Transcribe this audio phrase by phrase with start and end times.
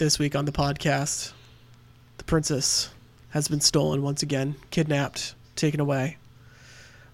[0.00, 1.32] this week on the podcast.
[2.16, 2.88] The princess
[3.28, 6.16] has been stolen once again, kidnapped, taken away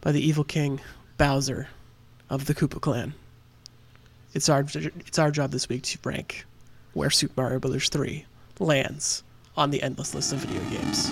[0.01, 0.81] by the evil king
[1.19, 1.67] Bowser
[2.31, 3.13] of the Koopa clan.
[4.35, 6.47] It's our it's our job this week to rank
[6.93, 7.89] where Super Mario Bros.
[7.89, 8.25] 3
[8.61, 9.25] lands
[9.57, 11.11] on the endless list of video games.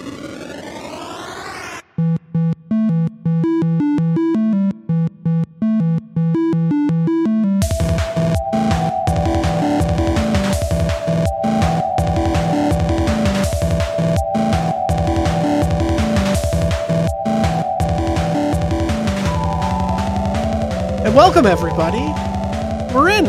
[21.45, 22.95] Welcome everybody.
[22.95, 23.27] We're in.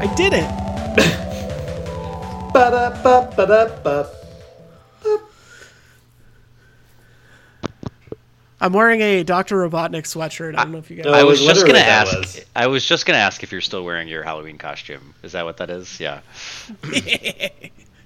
[0.00, 0.48] I did it.
[8.62, 9.56] I'm wearing a Dr.
[9.56, 10.56] Robotnik sweatshirt.
[10.56, 11.06] I don't know if you guys.
[11.06, 11.12] No.
[11.12, 12.16] I was just gonna ask.
[12.16, 12.44] was.
[12.54, 15.14] I was just gonna ask if you're still wearing your Halloween costume.
[15.22, 15.98] Is that what that is?
[15.98, 16.20] Yeah.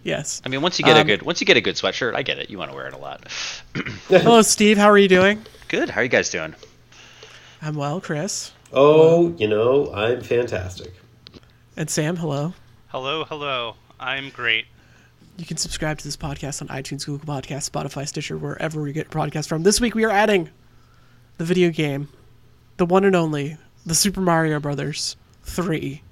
[0.04, 0.40] yes.
[0.44, 2.22] I mean, once you get a Um, good, once you get a good sweatshirt, I
[2.22, 2.50] get it.
[2.50, 3.26] You want to wear it a lot.
[4.08, 4.78] Hello, Steve.
[4.78, 5.44] How are you doing?
[5.68, 5.90] good.
[5.90, 6.54] How are you guys doing?
[7.60, 8.52] I'm well, Chris.
[8.76, 10.92] Oh, you know, I'm fantastic.
[11.76, 12.54] And Sam, hello.
[12.88, 13.76] Hello, hello.
[14.00, 14.66] I'm great.
[15.36, 19.10] You can subscribe to this podcast on iTunes, Google Podcasts, Spotify, Stitcher, wherever we get
[19.10, 19.62] podcasts from.
[19.62, 20.50] This week we are adding
[21.38, 22.08] the video game,
[22.76, 25.14] the one and only, the Super Mario Brothers
[25.44, 26.02] 3,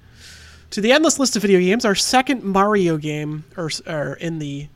[0.69, 1.83] to the endless list of video games.
[1.83, 4.69] Our second Mario game, or, or in the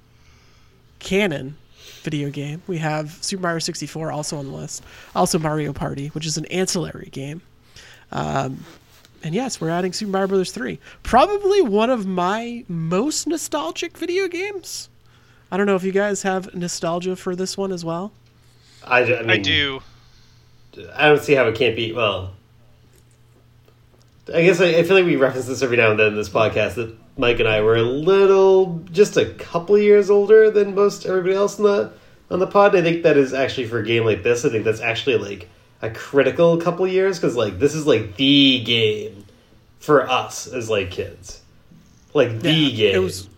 [0.99, 1.55] canon
[2.03, 4.83] video game, we have Super Mario 64 also on the list.
[5.15, 7.41] Also Mario Party, which is an ancillary game.
[8.11, 8.63] Um,
[9.23, 10.79] and yes, we're adding Super Mario Brothers 3.
[11.03, 14.89] Probably one of my most nostalgic video games.
[15.51, 18.11] I don't know if you guys have nostalgia for this one as well.
[18.83, 19.81] I, I, mean, I do.
[20.93, 21.93] I don't see how it can't be.
[21.93, 22.33] Well,
[24.33, 26.29] I guess I, I feel like we reference this every now and then in this
[26.29, 31.05] podcast that Mike and I were a little, just a couple years older than most
[31.05, 31.93] everybody else on the
[32.29, 32.75] on the pod.
[32.75, 34.45] I think that is actually for a game like this.
[34.45, 35.49] I think that's actually like
[35.81, 39.25] a critical couple years because like this is like the game
[39.79, 41.41] for us as like kids,
[42.13, 42.95] like the Yeah, game.
[42.95, 43.29] It was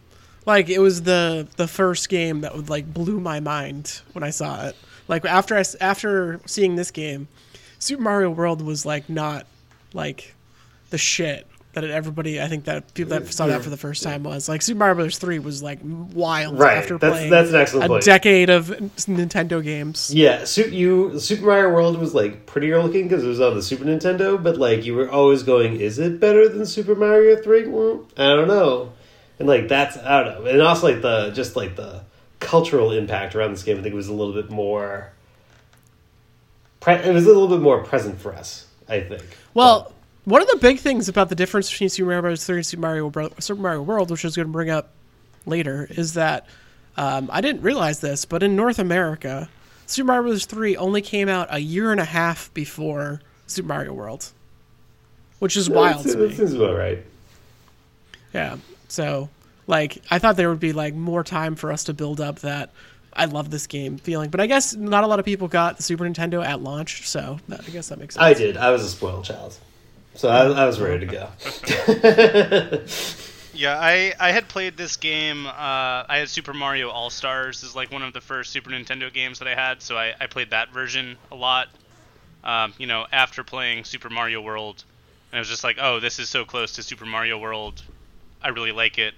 [0.45, 4.29] like it was the the first game that would like blew my mind when I
[4.29, 4.75] saw it.
[5.07, 7.27] Like after I after seeing this game,
[7.79, 9.45] Super Mario World was like not
[9.93, 10.35] like
[10.89, 14.23] the shit that everybody I think that people that saw that for the first time
[14.23, 17.55] was like Super Mario Brothers Three was like wild Right, after that's- playing that's an
[17.57, 18.03] excellent a point.
[18.05, 20.11] decade of Nintendo games.
[20.13, 23.61] Yeah, su- you Super Mario World was like prettier looking because it was on the
[23.61, 27.63] Super Nintendo, but like you were always going, is it better than Super Mario Three?
[27.65, 28.91] Mm, I don't know,
[29.37, 32.01] and like that's I don't know, and also like the just like the
[32.39, 35.11] cultural impact around this game, I think was a little bit more.
[36.79, 39.23] Pre- it was a little bit more present for us, I think.
[39.53, 39.91] Well,
[40.29, 42.45] one of the big things about the difference between Super Mario Bros.
[42.45, 44.89] 3 and Super Mario, Bro- Super Mario World, which I was going to bring up
[45.45, 46.45] later, is that
[46.97, 49.49] um, I didn't realize this, but in North America,
[49.85, 50.45] Super Mario Bros.
[50.45, 54.31] 3 only came out a year and a half before Super Mario World,
[55.39, 56.27] which is wild That to seems, me.
[56.27, 57.03] that seems about right.
[58.33, 58.57] Yeah.
[58.87, 59.29] So,
[59.67, 62.71] like, I thought there would be like more time for us to build up that
[63.13, 65.83] I love this game feeling, but I guess not a lot of people got the
[65.83, 68.23] Super Nintendo at launch, so that, I guess that makes sense.
[68.23, 68.55] I did.
[68.57, 69.57] I was a spoiled child,
[70.15, 72.85] so I, I was ready to go.
[73.59, 75.45] Yeah, I, I had played this game.
[75.45, 75.51] Uh,
[76.07, 79.39] I had Super Mario All Stars is like one of the first Super Nintendo games
[79.39, 81.67] that I had, so I, I played that version a lot.
[82.41, 84.85] Um, you know, after playing Super Mario World,
[85.31, 87.83] and I was just like, oh, this is so close to Super Mario World.
[88.41, 89.13] I really like it.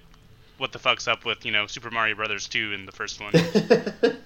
[0.58, 3.32] What the fuck's up with you know Super Mario Brothers 2 in the first one?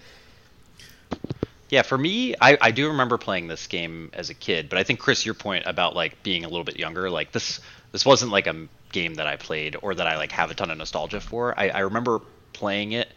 [1.69, 4.84] Yeah, for me, I, I do remember playing this game as a kid, but I
[4.84, 7.60] think Chris, your point about like being a little bit younger, like this
[7.93, 10.71] this wasn't like a game that I played or that I like have a ton
[10.71, 11.59] of nostalgia for.
[11.59, 12.21] I, I remember
[12.53, 13.09] playing it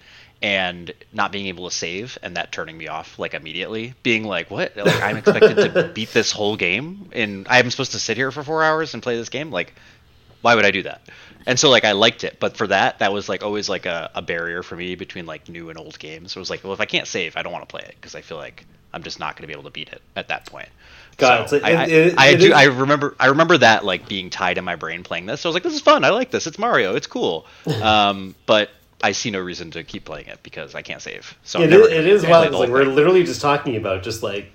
[0.41, 4.49] and not being able to save and that turning me off like immediately, being like,
[4.49, 4.75] What?
[4.75, 8.43] Like I'm expected to beat this whole game and I'm supposed to sit here for
[8.43, 9.51] four hours and play this game?
[9.51, 9.73] Like
[10.41, 11.01] why would I do that?
[11.45, 14.11] And so like I liked it, but for that, that was like always like a,
[14.15, 16.33] a barrier for me between like new and old games.
[16.33, 17.95] So it was like, well, if I can't save, I don't want to play it
[17.99, 20.27] because I feel like I'm just not going to be able to beat it at
[20.27, 20.69] that point.
[21.17, 23.83] God, so I, I, it- it- I, it do, is- I remember I remember that
[23.85, 25.41] like being tied in my brain playing this.
[25.41, 26.03] So I was like, this is fun.
[26.03, 26.45] I like this.
[26.47, 26.95] It's Mario.
[26.95, 27.45] It's cool.
[27.81, 28.69] Um, but
[29.01, 31.37] I see no reason to keep playing it because I can't save.
[31.43, 32.45] So I'm is, never, it is wild.
[32.45, 34.51] the 'cause, whole Like we're literally just talking about just like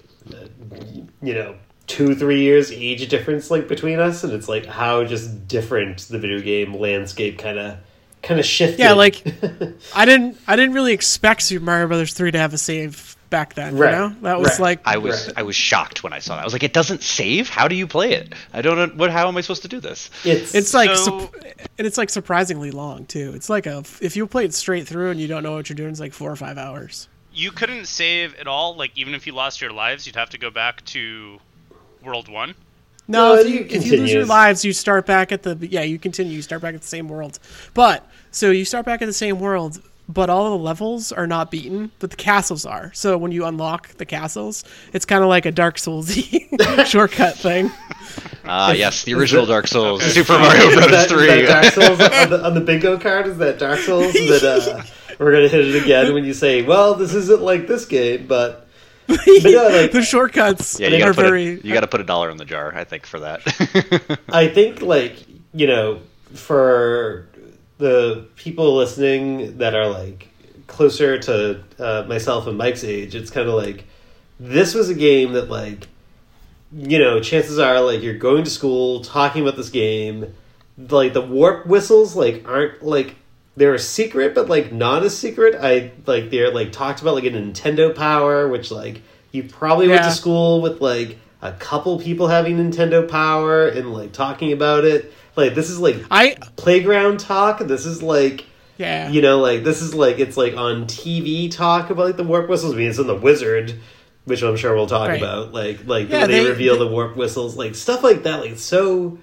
[1.22, 5.46] you know two three years age difference like between us, and it's like how just
[5.48, 7.76] different the video game landscape kind of
[8.22, 8.78] kind of shifted.
[8.81, 9.22] Yeah, like
[9.94, 13.54] I didn't I didn't really expect Super Mario Brothers 3 to have a save back
[13.54, 13.76] then.
[13.76, 14.60] Right, You know, that was right.
[14.60, 15.38] like I was Right.
[15.38, 16.42] I was shocked when I saw that.
[16.42, 17.48] I was like, it doesn't save.
[17.48, 18.32] How do you play it?
[18.52, 18.86] I don't know.
[18.96, 19.10] What?
[19.10, 20.08] How am I supposed to do this?
[20.25, 21.34] It's It's like, So- sup-
[21.76, 23.32] and it's like surprisingly long too.
[23.34, 25.75] It's like a if you play it straight through and you don't know what you're
[25.76, 27.08] doing, it's like four or five hours.
[27.32, 28.76] You couldn't save at all.
[28.76, 31.40] Like even if you lost your lives, you'd have to go back to
[32.04, 32.54] World One.
[33.06, 35.56] No, No, if you you, if you lose your lives, you start back at the
[35.60, 35.82] yeah.
[35.82, 36.32] You continue.
[36.32, 37.38] You start back at the same world,
[37.74, 41.50] but so you start back at the same world, but all the levels are not
[41.50, 42.90] beaten, but the castles are.
[42.94, 44.64] So when you unlock the castles,
[44.94, 46.48] it's kind of like a Dark Soulsy
[46.86, 47.70] shortcut thing.
[48.46, 50.74] Ah, yes, the original Dark Souls, Super Mario Bros.
[50.74, 51.26] Brothers that- is Three.
[51.26, 53.26] that Dark Souls on the, on the bingo card?
[53.26, 54.12] Is that Dark Souls?
[54.14, 54.42] That
[54.78, 54.82] uh,
[55.18, 58.60] we're gonna hit it again when you say, "Well, this isn't like this game," but
[58.62, 58.63] but
[59.08, 59.16] no,
[59.68, 61.48] like the shortcuts yeah, you are gotta put very.
[61.48, 62.74] a, you gotta put a dollar in the jar.
[62.74, 63.42] I think for that.
[64.28, 66.00] I think like you know
[66.32, 67.28] for
[67.78, 70.28] the people listening that are like
[70.66, 73.84] closer to uh, myself and Mike's age, it's kind of like
[74.40, 75.88] this was a game that like
[76.72, 80.34] you know chances are like you're going to school talking about this game,
[80.78, 83.16] like the warp whistles like aren't like
[83.56, 85.54] they're a secret but like not a secret.
[85.60, 89.02] I like they're like talked about like a Nintendo Power, which like
[89.32, 94.12] you probably went to school with like a couple people having Nintendo Power and like
[94.12, 95.12] talking about it.
[95.36, 97.58] Like this is like I playground talk.
[97.60, 98.46] This is like
[98.76, 99.08] yeah.
[99.08, 102.48] you know like this is like it's like on TV talk about like the warp
[102.48, 102.72] whistles.
[102.74, 103.74] I mean, it's in the Wizard,
[104.24, 105.20] which I'm sure we'll talk Right.
[105.20, 105.52] about.
[105.52, 108.40] Like like Yeah, they, they- reveal the warp whistles, like stuff like that.
[108.40, 109.18] Like so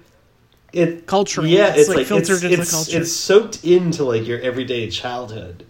[0.72, 1.46] it Cultural.
[1.46, 3.00] Yeah, It's, it's, like, filtered it's, into the it's, culture.
[3.00, 5.64] It's soaked into like your everyday childhood.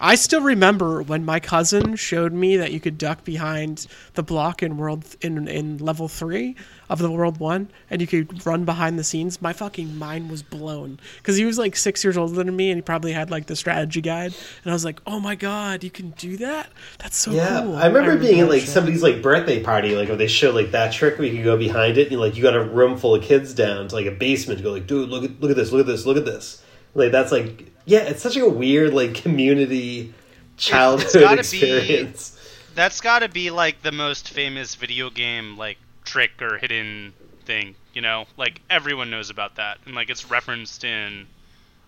[0.00, 4.62] I still remember when my cousin showed me that you could duck behind the block
[4.62, 6.56] in world in in level three
[6.88, 9.42] of the world one, and you could run behind the scenes.
[9.42, 12.78] My fucking mind was blown because he was like six years older than me, and
[12.78, 14.34] he probably had like the strategy guide,
[14.64, 16.70] and I was like, "Oh my god, you can do that!
[16.98, 17.40] That's so cool.
[17.40, 18.70] Yeah, cool!" I remember being at like shit.
[18.70, 21.56] somebody's like birthday party, like where they show like that trick where you could go
[21.56, 24.12] behind it and like you got a room full of kids down to like a
[24.12, 24.58] basement.
[24.58, 26.62] to Go like, dude, look at look at this, look at this, look at this.
[26.94, 30.12] Like that's like yeah, it's such a weird like community
[30.58, 32.34] childhood gotta be- experience.
[32.74, 37.14] That's got to be like the most famous video game like trick or hidden
[37.46, 38.26] thing, you know?
[38.36, 41.26] Like everyone knows about that, and like it's referenced in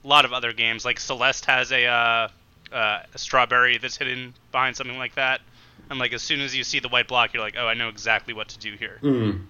[0.03, 0.87] a lot of other games.
[0.87, 2.29] Like Celeste has a uh,
[2.73, 5.43] uh, a strawberry that's hidden behind something like that,
[5.91, 7.91] and like as soon as you see the white block, you're like, oh, I know
[7.91, 8.99] exactly what to do here.
[9.03, 9.43] Mm.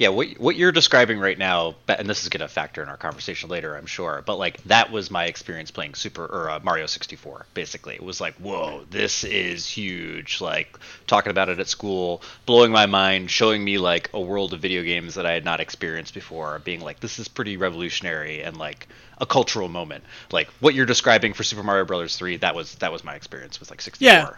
[0.00, 2.96] Yeah, what what you're describing right now, and this is going to factor in our
[2.96, 4.22] conversation later, I'm sure.
[4.24, 7.44] But like that was my experience playing Super or uh, Mario 64.
[7.52, 10.40] Basically, it was like, whoa, this is huge.
[10.40, 14.60] Like talking about it at school, blowing my mind, showing me like a world of
[14.60, 18.56] video games that I had not experienced before, being like, this is pretty revolutionary and
[18.56, 18.88] like
[19.20, 20.02] a cultural moment.
[20.32, 23.60] Like what you're describing for Super Mario Brothers 3, that was that was my experience
[23.60, 24.06] with like 64.
[24.06, 24.30] Yeah.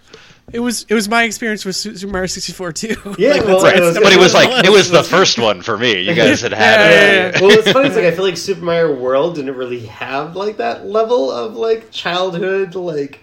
[0.52, 2.88] It was it was my experience with Super Mario 64 too.
[3.16, 5.38] Yeah, Like, well, that's why it was- But it was like it was the first
[5.38, 6.00] one for me.
[6.02, 6.80] You guys had had.
[6.80, 7.40] Yeah, uh, yeah, yeah.
[7.40, 7.86] well, it's funny.
[7.86, 11.54] It's like I feel like Super Mario World didn't really have like that level of
[11.54, 13.20] like childhood like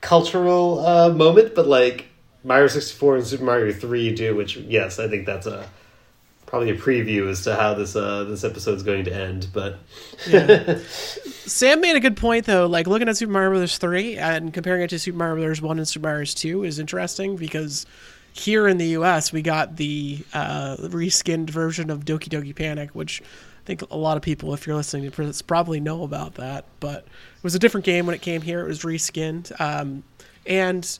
[0.00, 2.06] cultural uh, moment, but like
[2.44, 4.34] Mario sixty four and Super Mario three do.
[4.34, 5.68] Which yes, I think that's a
[6.52, 9.48] probably a preview as to how this uh, this episode's going to end.
[9.54, 9.78] But
[11.46, 12.66] Sam made a good point though.
[12.66, 15.78] Like looking at Super Mario Brothers three and comparing it to Super Mario Brothers one
[15.78, 17.86] and Super Mario Brothers two is interesting because
[18.34, 19.32] here in the U.S.
[19.32, 24.18] we got the uh, reskinned version of Doki Doki Panic, which I think a lot
[24.18, 26.66] of people, if you're listening to this, probably know about that.
[26.80, 28.60] But it was a different game when it came here.
[28.60, 30.02] It was reskinned, um,
[30.44, 30.98] and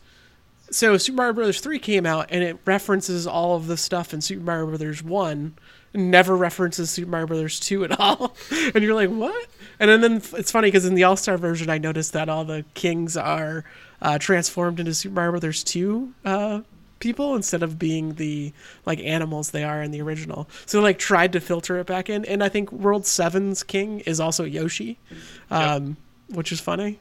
[0.73, 4.21] so Super Mario Brothers 3 came out and it references all of the stuff in
[4.21, 5.55] Super Mario Brothers 1
[5.95, 8.35] never references Super Mario Brothers 2 at all.
[8.75, 9.47] and you're like, "What?"
[9.79, 12.65] And then, then it's funny cuz in the All-Star version I noticed that all the
[12.75, 13.65] kings are
[14.01, 16.61] uh, transformed into Super Mario Brothers 2 uh,
[16.99, 18.53] people instead of being the
[18.87, 20.49] like animals they are in the original.
[20.67, 24.21] So like tried to filter it back in and I think World 7's king is
[24.21, 24.99] also Yoshi.
[25.51, 25.97] Um,
[26.29, 26.99] which is funny.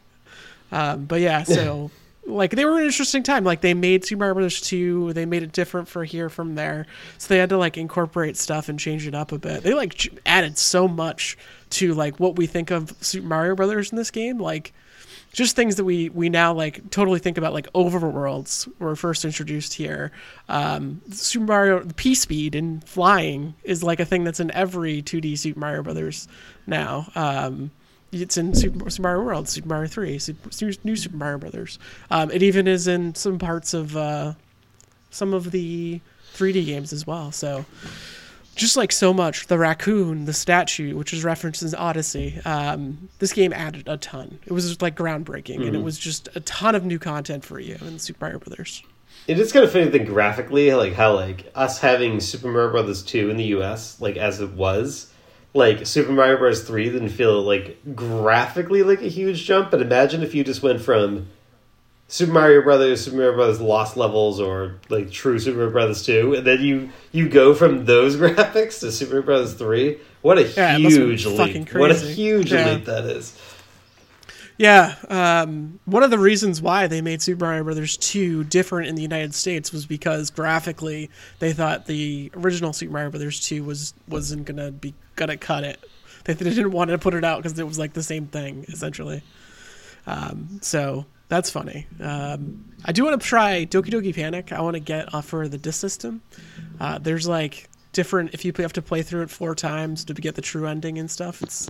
[0.72, 1.92] Um, but yeah, so
[2.25, 3.44] like they were an interesting time.
[3.44, 6.86] Like they made Super Mario Brothers 2, they made it different for here from there.
[7.18, 9.63] So they had to like incorporate stuff and change it up a bit.
[9.63, 11.38] They like added so much
[11.72, 14.74] to like what we think of Super Mario Brothers in this game, like
[15.34, 19.74] just things that we we now like totally think about like overworlds were first introduced
[19.74, 20.12] here.
[20.50, 25.01] Um, Super Mario the P speed and flying is like a thing that's in every
[25.01, 26.28] 2D Super Mario Brothers
[26.68, 27.10] now.
[27.16, 27.72] Um,
[28.12, 31.80] it's in Super, Super Mario World, Super Mario Three, Super, New Super Mario Brothers.
[32.10, 34.34] Um, it even is in some parts of uh,
[35.10, 36.01] some of the
[36.34, 37.32] 3D games as well.
[37.32, 37.65] So
[38.56, 43.34] just like so much, the raccoon, the statue, which is referenced in Odyssey, um, this
[43.34, 44.39] game added a ton.
[44.46, 47.77] It was like groundbreaking, and it was just a ton of new content for you
[47.82, 48.84] in Super Mario Brothers.
[49.27, 52.72] It is kind of funny to think graphically, like how like us having Super Mario
[52.72, 54.01] Brothers two in the U.S.
[54.01, 55.11] like as it was,
[55.53, 56.63] like Super Mario Bros.
[56.63, 59.72] three didn't feel like graphically like a huge jump.
[59.72, 61.27] But imagine if you just went from
[62.08, 66.34] Super Mario Brothers, Super Mario Brothers Lost Levels, or like True Super Mario Brothers two,
[66.36, 70.00] and then you you go from those graphics to Super Mario Brothers three.
[70.22, 71.74] What a Yeah, it must have been huge leap!
[71.74, 72.74] What a huge Yeah.
[72.74, 73.38] leap that is.
[74.62, 78.94] Yeah, um, one of the reasons why they made Super Mario Brothers 2 different in
[78.94, 83.96] the United States was because graphically they thought the original Super Mario Brothers 2 was
[84.08, 85.84] wasn't gonna be gonna cut it.
[86.25, 89.24] They didn't want to put it out because it was like the same thing essentially.
[90.06, 91.88] Um, so that's funny.
[92.00, 94.51] Um, I do want to try Doki Doki Panic.
[94.51, 96.22] I want to get off for the disc system.
[96.80, 100.36] Uh, there's like different if you have to play through it four times to get
[100.36, 101.41] the true ending and stuff.
[101.41, 101.68] It's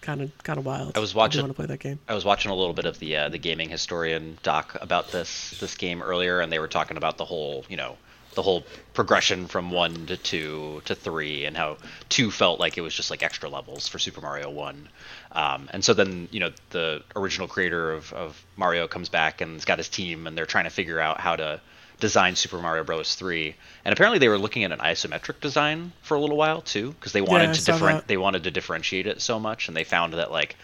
[0.00, 0.96] kind of kind of wild.
[0.96, 1.98] I was watching- I want to play that game.
[2.08, 5.50] I was watching a little bit of the uh, the gaming historian doc about this
[5.60, 7.96] this game earlier, and they were talking about the whole you know
[8.34, 8.62] the whole
[8.94, 11.76] progression from one to two to three, and how
[12.08, 14.88] two felt like it was just like extra levels for Super Mario One.
[15.32, 19.54] Um, and so then you know the original creator of, of Mario comes back and
[19.54, 21.60] has got his team, and they're trying to figure out how to
[22.00, 23.14] design Super Mario Bros.
[23.14, 23.54] Three.
[23.84, 27.12] And apparently they were looking at an isometric design for a little while too, because
[27.12, 30.14] they wanted I to different they wanted to differentiate it so much, and they found
[30.14, 30.56] that like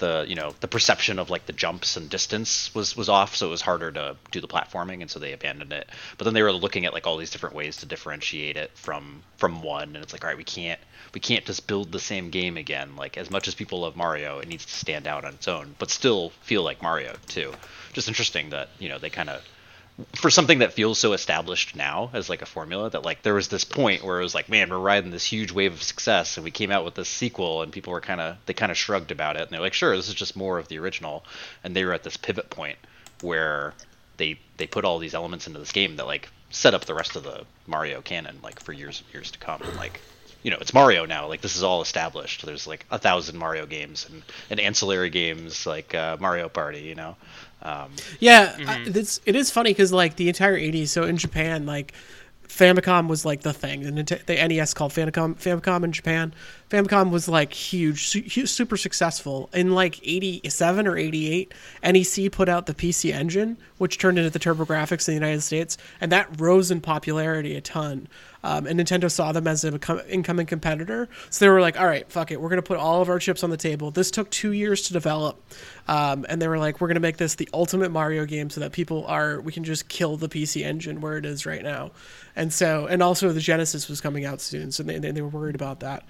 [0.00, 3.46] the you know the perception of like the jumps and distance was was off, so
[3.46, 5.88] it was harder to do the platforming, and so they abandoned it.
[6.18, 9.22] But then they were looking at like all these different ways to differentiate it from
[9.36, 10.80] from one, and it's like all right, we can't
[11.14, 12.96] we can't just build the same game again.
[12.96, 15.76] Like as much as people love Mario, it needs to stand out on its own,
[15.78, 17.52] but still feel like Mario too.
[17.92, 19.44] Just interesting that you know they kind of
[20.14, 23.48] for something that feels so established now as like a formula that like there was
[23.48, 26.44] this point where it was like man we're riding this huge wave of success and
[26.44, 29.10] we came out with this sequel and people were kind of they kind of shrugged
[29.10, 31.24] about it and they're like sure this is just more of the original.
[31.64, 32.78] And they were at this pivot point
[33.22, 33.74] where
[34.16, 37.16] they they put all these elements into this game that like set up the rest
[37.16, 39.60] of the Mario canon like for years and years to come.
[39.62, 40.00] And like
[40.42, 41.28] you know it's Mario now.
[41.28, 42.44] Like this is all established.
[42.46, 46.94] There's like a thousand Mario games and, and ancillary games like uh, Mario Party you
[46.94, 47.16] know
[47.62, 50.88] um, Yeah, I, it's it is funny because like the entire '80s.
[50.88, 51.92] So in Japan, like
[52.50, 53.82] Famicom was like the thing.
[53.94, 55.36] The, the NES called Famicom.
[55.36, 56.34] Famicom in Japan.
[56.68, 59.48] Famicom was like huge, su- hu- super successful.
[59.54, 64.38] In like '87 or '88, NEC put out the PC Engine, which turned into the
[64.40, 68.08] TurboGrafx in the United States, and that rose in popularity a ton.
[68.42, 69.78] Um, and Nintendo saw them as an
[70.08, 73.08] incoming competitor, so they were like, "All right, fuck it, we're gonna put all of
[73.08, 75.42] our chips on the table." This took two years to develop,
[75.88, 78.72] um, and they were like, "We're gonna make this the ultimate Mario game, so that
[78.72, 81.90] people are we can just kill the PC Engine where it is right now."
[82.34, 85.54] And so, and also the Genesis was coming out soon, so they they, were worried
[85.54, 86.04] about that.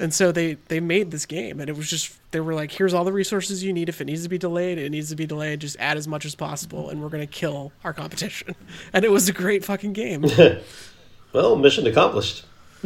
[0.00, 2.94] And so they they made this game, and it was just they were like, "Here's
[2.94, 3.88] all the resources you need.
[3.88, 5.60] If it needs to be delayed, it needs to be delayed.
[5.60, 8.54] Just add as much as possible, and we're gonna kill our competition."
[8.92, 10.24] And it was a great fucking game.
[11.32, 12.44] Well, mission accomplished.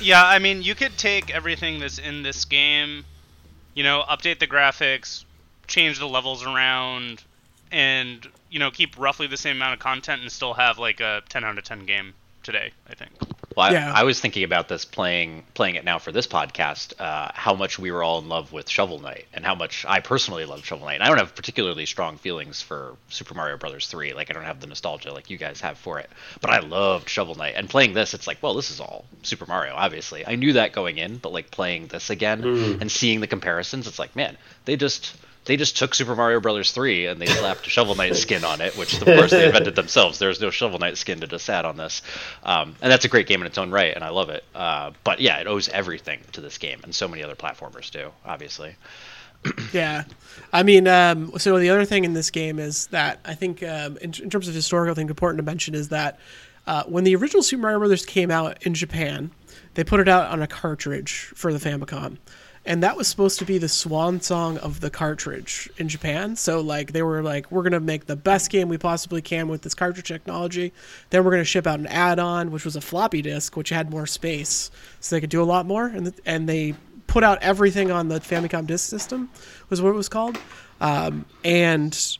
[0.00, 3.04] Yeah, I mean, you could take everything that's in this game,
[3.74, 5.24] you know, update the graphics,
[5.66, 7.22] change the levels around,
[7.72, 11.22] and you know, keep roughly the same amount of content and still have like a
[11.28, 12.14] 10 out of 10 game
[12.46, 12.70] today.
[12.88, 13.10] I think.
[13.54, 13.92] Well, I, Yeah.
[13.94, 16.98] I was thinking about this playing playing it now for this podcast.
[16.98, 20.00] Uh, how much we were all in love with Shovel Knight, and how much I
[20.00, 20.94] personally love Shovel Knight.
[20.94, 24.14] And I don't have particularly strong feelings for Super Mario Brothers three.
[24.14, 26.08] Like I don't have the nostalgia like you guys have for it.
[26.40, 29.46] But I loved Shovel Knight, and playing this, it's like, well, this is all Super
[29.46, 29.74] Mario.
[29.74, 32.44] Obviously, I knew that going in, but like playing this again
[32.80, 35.14] and seeing the comparisons, it's like, man, they just
[35.46, 38.60] they just took Super Mario Brothers 3 and they slapped a Shovel Knight skin on
[38.60, 40.18] it, which of course they invented themselves.
[40.18, 42.02] There's no Shovel Knight skin to just add on this,
[42.44, 44.44] um, and that's a great game in its own right, and I love it.
[44.54, 48.10] Uh, but yeah, it owes everything to this game, and so many other platformers do,
[48.24, 48.76] obviously.
[49.72, 50.04] Yeah,
[50.52, 53.96] I mean, um, so the other thing in this game is that I think, um,
[53.98, 56.18] in, in terms of historical thing, important to mention is that
[56.66, 59.30] uh, when the original Super Mario Brothers came out in Japan,
[59.74, 62.18] they put it out on a cartridge for the Famicom,
[62.66, 66.36] and that was supposed to be the swan song of the cartridge in Japan.
[66.36, 69.62] So like they were like, we're gonna make the best game we possibly can with
[69.62, 70.72] this cartridge technology.
[71.10, 74.06] Then we're gonna ship out an add-on, which was a floppy disk, which had more
[74.06, 74.70] space,
[75.00, 75.86] so they could do a lot more.
[75.86, 76.74] And th- and they
[77.06, 79.30] put out everything on the Famicom disk system,
[79.70, 80.38] was what it was called.
[80.80, 82.18] Um, and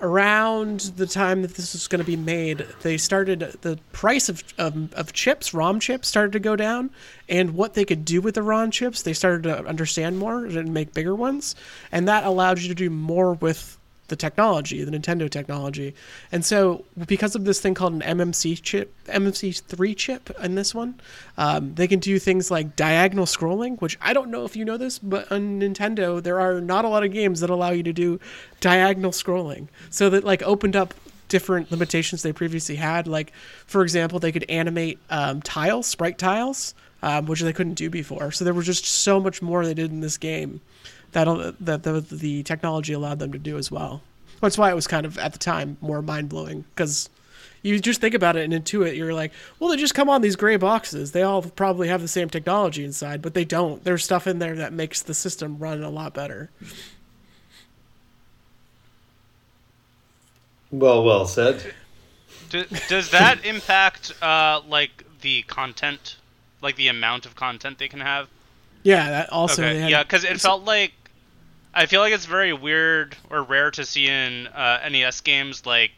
[0.00, 4.42] around the time that this was going to be made, they started the price of,
[4.58, 6.90] of of chips, ROM chips, started to go down,
[7.28, 10.74] and what they could do with the ROM chips, they started to understand more and
[10.74, 11.54] make bigger ones,
[11.92, 13.78] and that allowed you to do more with
[14.14, 15.92] the technology, the Nintendo technology.
[16.30, 21.00] And so, because of this thing called an MMC chip, MMC3 chip in this one,
[21.36, 24.76] um, they can do things like diagonal scrolling, which I don't know if you know
[24.76, 27.92] this, but on Nintendo, there are not a lot of games that allow you to
[27.92, 28.20] do
[28.60, 29.66] diagonal scrolling.
[29.90, 30.94] So that, like, opened up
[31.26, 33.08] different limitations they previously had.
[33.08, 33.32] Like,
[33.66, 38.30] for example, they could animate um, tiles, sprite tiles, um, which they couldn't do before.
[38.30, 40.60] So there was just so much more they did in this game
[41.14, 44.02] that that the, the technology allowed them to do as well.
[44.40, 47.08] That's why it was kind of at the time more mind blowing because
[47.62, 50.36] you just think about it and intuit you're like well they just come on these
[50.36, 54.26] gray boxes they all probably have the same technology inside but they don't there's stuff
[54.26, 56.50] in there that makes the system run a lot better
[60.78, 61.72] Well, well said.
[62.50, 66.16] Do, does that impact uh, like the content,
[66.60, 68.28] like the amount of content they can have?
[68.82, 69.62] Yeah, that also.
[69.62, 69.78] Okay.
[69.80, 70.92] Had, yeah, because it felt like
[71.74, 75.90] I feel like it's very weird or rare to see in uh, NES games like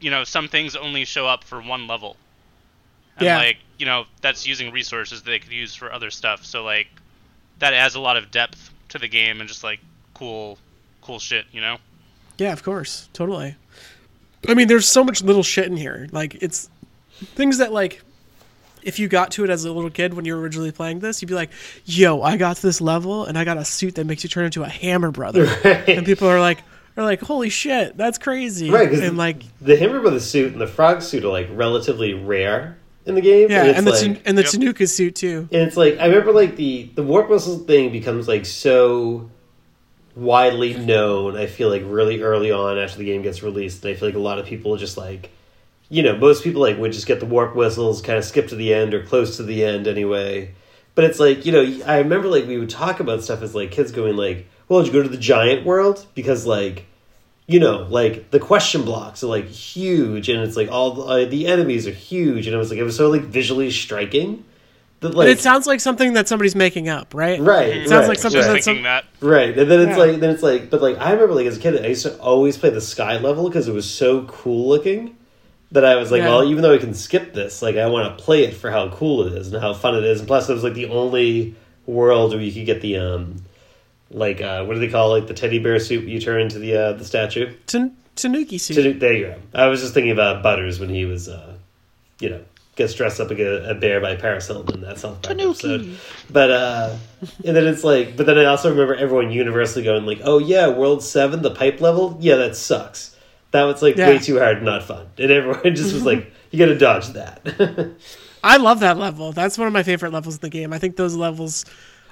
[0.00, 2.16] you know some things only show up for one level.
[3.16, 3.38] And yeah.
[3.38, 6.44] like you know that's using resources they could use for other stuff.
[6.44, 6.88] So like
[7.58, 9.80] that adds a lot of depth to the game and just like
[10.14, 10.58] cool,
[11.02, 11.46] cool shit.
[11.52, 11.78] You know.
[12.38, 13.56] Yeah, of course, totally.
[14.46, 16.08] I mean, there's so much little shit in here.
[16.12, 16.68] Like it's
[17.34, 18.02] things that like
[18.86, 21.20] if you got to it as a little kid when you were originally playing this,
[21.20, 21.50] you'd be like,
[21.84, 24.44] "Yo, I got to this level and I got a suit that makes you turn
[24.46, 25.88] into a Hammer Brother," Right.
[25.88, 26.58] and people are like,
[26.96, 30.60] "Are like, holy shit, that's crazy!" Right, 'cause and like, The Hammer Brother suit and
[30.60, 33.50] the Frog suit are like relatively rare in the game.
[33.50, 34.50] yeah, it's and the like, Tan- and the Yep.
[34.52, 35.48] Tanuki suit too.
[35.52, 39.30] and it's like I remember like the the warp whistle thing becomes like so
[40.14, 41.36] widely known.
[41.36, 44.16] I feel like really early on after the game gets released, and I feel like
[44.16, 45.30] a lot of people just like
[45.88, 48.56] you know most people like would just get the warp whistles, kind of skip to
[48.56, 50.54] the end or close to the end anyway.
[50.94, 53.70] But it's like you know I remember like we would talk about stuff as like
[53.70, 56.86] kids going like, well, did you go to the giant world because like
[57.48, 61.24] you know, like the question blocks are like huge, and it's like all the, uh,
[61.26, 64.44] the enemies are huge, and it was like it was so like visually striking
[64.98, 67.40] that like But it sounds like something that somebody's making up, right?
[67.40, 69.04] right, It sounds right, like something Just right, that's thinking that.
[69.20, 70.04] right, and then it's Yeah.
[70.04, 72.18] like then it's like, but like I remember like as a kid, I used to
[72.18, 75.15] always play the sky level because it was so cool looking
[75.72, 76.28] that I was like, Yeah.
[76.28, 78.88] well, even though I can skip this, like I want to play it for how
[78.90, 81.54] cool it is and how fun it is, and plus it was like the only
[81.86, 83.36] world where you could get the um
[84.10, 85.20] like uh what do they call it?
[85.20, 87.52] like the teddy bear suit you turn into the uh the statue.
[87.66, 88.98] Tan- Tanuki suit.
[88.98, 89.36] There you go.
[89.54, 91.54] I was just thinking about Butters when he was, uh,
[92.18, 92.40] you know,
[92.76, 95.98] gets dressed up like a, a bear by Paris Hilton in that South Park episode.
[96.30, 96.96] But uh,
[97.44, 100.68] and then it's like, but then I also remember everyone universally going like, "Oh yeah,
[100.68, 103.15] World Seven, the pipe level, yeah, that sucks.
[103.56, 104.08] That was like Yeah.
[104.08, 107.90] way too hard, not fun." And everyone just was like, "You got to dodge that."
[108.44, 109.32] I love that level.
[109.32, 110.72] That's one of my favorite levels in the game.
[110.72, 111.64] I think those levels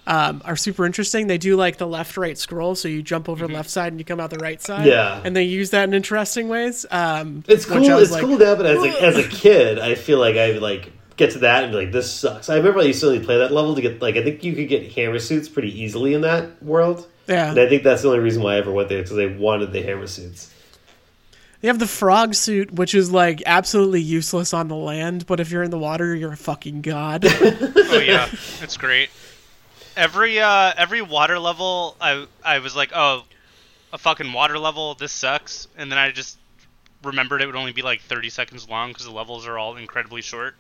[0.07, 1.29] um, are super interesting.
[1.29, 4.01] They do like the left right scroll, so you jump over the left side and
[4.01, 4.87] you come out the right side.
[4.87, 5.21] Yeah.
[5.25, 6.85] and they use that in interesting ways.
[6.91, 7.89] Um, It's cool.
[7.89, 10.53] I It's like, cool now, but as a, as a kid, I feel like I
[10.59, 13.21] like get to that and be like, "This sucks." I remember I used to only
[13.25, 16.13] play that level to get like I think you could get hammer suits pretty easily
[16.15, 17.07] in that world.
[17.29, 19.29] Yeah, And I think that's the only reason why I ever went there because they
[19.29, 20.51] wanted the hammer suits.
[21.65, 25.51] They have the frog suit, which is like absolutely useless on the land, but if
[25.51, 27.25] you're in the water, you're a fucking god.
[27.35, 28.29] Oh yeah,
[28.61, 29.09] it's great.
[29.97, 33.25] Every uh every water level, I I was like, oh,
[33.95, 34.95] a fucking water level.
[34.95, 35.67] This sucks.
[35.79, 36.37] And then I just
[37.03, 40.21] remembered it would only be like 30 seconds long because the levels are all incredibly
[40.21, 40.57] short.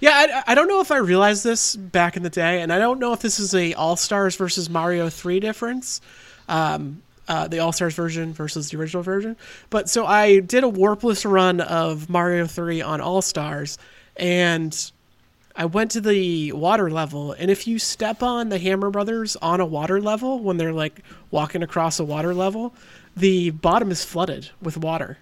[0.00, 2.78] Yeah, I, I don't know if I realized this back in the day, and I
[2.78, 6.00] don't know if this is a All Stars versus Mario Three difference,
[6.48, 9.36] um, uh, the All Stars version versus the original version.
[9.70, 13.78] But so I did a warpless run of Mario Three on All Stars,
[14.18, 14.92] and
[15.56, 19.60] I went to the water level, and if you step on the Hammer Brothers on
[19.60, 22.74] a water level when they're like walking across a water level,
[23.16, 25.16] the bottom is flooded with water.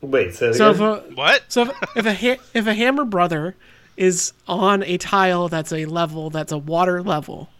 [0.00, 1.44] Wait, say that So if a, What?
[1.48, 3.56] So if, if a ha- if a hammer brother
[3.98, 7.50] is on a tile that's a level that's a water level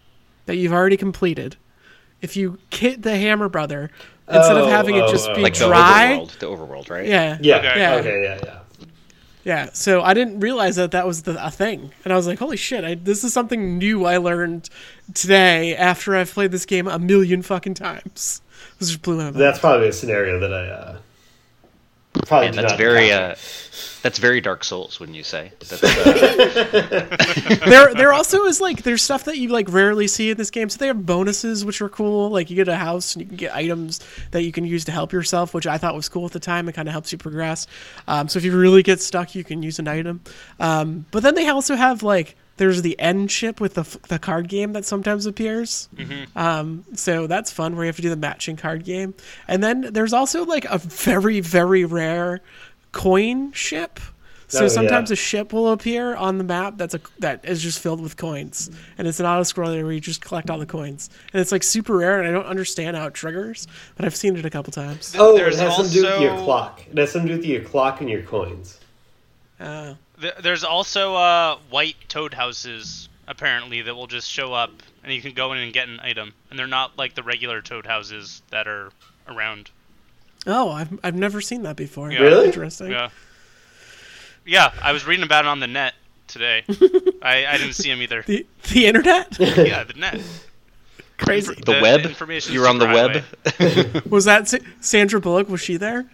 [0.47, 1.57] that you've already completed,
[2.25, 3.91] if you hit the hammer brother
[4.27, 5.35] instead Oh, of having oh, it just oh.
[5.35, 7.07] be Like the overworld, the overworld, right?
[7.07, 7.79] yeah, yeah, Okay.
[7.79, 7.95] Yeah.
[7.97, 8.59] okay, yeah, yeah.
[9.45, 9.69] yeah.
[9.75, 12.57] So I didn't realize that that was the, a thing, and I was like, "Holy
[12.57, 12.83] shit!
[12.85, 14.71] I, this is something new I learned
[15.13, 18.41] today after I've played this game a million fucking times."
[18.79, 19.37] This just blew my mind.
[19.37, 20.99] That's probably a scenario that I uh,
[22.25, 23.35] probably And that's not very uh,
[24.03, 25.53] that's very Dark Souls, wouldn't you say?
[25.73, 25.77] Uh,
[27.67, 30.69] there there also is like there's stuff that you like rarely see in this game.
[30.69, 32.31] So they have bonuses which are cool.
[32.31, 34.01] Like you get a house and you can get items
[34.33, 36.69] that you can use to help yourself, which I thought was cool at the time.
[36.69, 37.67] It kind of helps you progress.
[38.07, 40.21] Um, so if you really get stuck, you can use an item.
[40.61, 44.49] Um, but then they also have like there's the end chip with the the card
[44.49, 45.89] game that sometimes appears.
[46.37, 49.15] Um, so that's fun where you have to do the matching card game.
[49.49, 52.41] And then there's also like a very very rare
[52.93, 53.99] coin ship
[54.47, 55.15] So Oh, sometimes yeah.
[55.15, 58.71] a ship will appear on the map that's a that is just filled with coins,
[58.99, 61.63] and it's an auto scroller where you just collect all the coins, and it's like
[61.65, 64.71] super rare, and I don't understand how it triggers, but I've seen it a couple
[64.73, 65.17] times.
[65.19, 66.83] Oh, There's it has something to do with your clock.
[66.89, 68.79] It has something to do with your clock and your coins.
[69.59, 69.97] Uh, Th-
[70.43, 74.71] There's also uh, white toad houses apparently that will just show up
[75.03, 77.61] and you can go in and get an item, and they're not like the regular
[77.63, 78.91] toad houses that are
[79.29, 79.71] around.
[80.47, 82.11] oh, I've I've never seen that before.
[82.13, 82.21] Yeah.
[82.21, 82.47] Really?
[82.47, 82.91] Interesting.
[82.91, 83.11] Yeah.
[84.47, 85.95] Yeah, I was reading about it on the net
[86.27, 86.65] today.
[87.23, 88.23] I, I didn't see them either.
[88.27, 90.21] The the internet, Yeah, the net.
[91.19, 91.55] crazy.
[91.55, 92.01] The, The web.
[92.05, 94.07] information's You were on the super web.
[94.11, 95.49] Was that Sa- Sandra Bullock?
[95.49, 96.05] Was she there?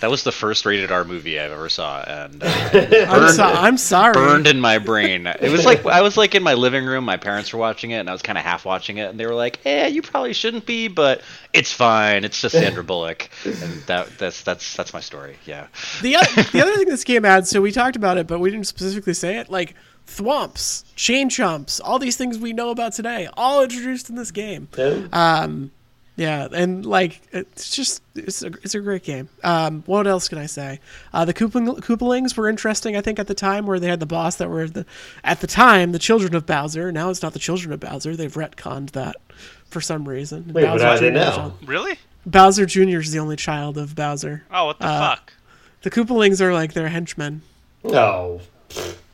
[0.00, 2.46] That was the first rated R movie I ever saw, and uh,
[3.08, 4.14] I'm, so, I'm sorry.
[4.14, 5.26] burned in my brain.
[5.26, 7.04] It was like I was like in my living room.
[7.04, 9.26] My parents were watching it, and I was kind of half watching it, and they
[9.26, 12.24] were like, "Eh, you probably shouldn't be, but it's fine.
[12.24, 15.36] It's just Sandra Bullock." And that that's that's that's my story.
[15.46, 15.66] Yeah.
[16.02, 18.50] The other, the other thing this game adds, so we talked about it, but we
[18.50, 19.74] didn't specifically say it, like
[20.06, 24.68] thwomps, chain chomps, all these things we know about today, all introduced in this game.
[24.76, 25.48] Yeah.
[26.18, 29.28] Yeah, and like it's just it's a, it's a great game.
[29.44, 30.80] Um, what else can I say?
[31.12, 34.06] Uh, the Koopa, Koopalings were interesting, I think, at the time where they had the
[34.06, 34.84] boss that were the
[35.22, 36.90] at the time the children of Bowser.
[36.90, 38.16] Now it's not the children of Bowser.
[38.16, 39.14] They've retconned that
[39.66, 40.50] for some reason.
[40.52, 41.14] Wait, but are they Jr.
[41.14, 41.54] now?
[41.64, 41.98] Really?
[42.26, 42.98] Bowser Jr.
[42.98, 44.42] is the only child of Bowser.
[44.50, 45.32] Oh, what the Uh, fuck?
[45.82, 47.42] The Koopalings are like their henchmen.
[47.84, 48.40] Oh,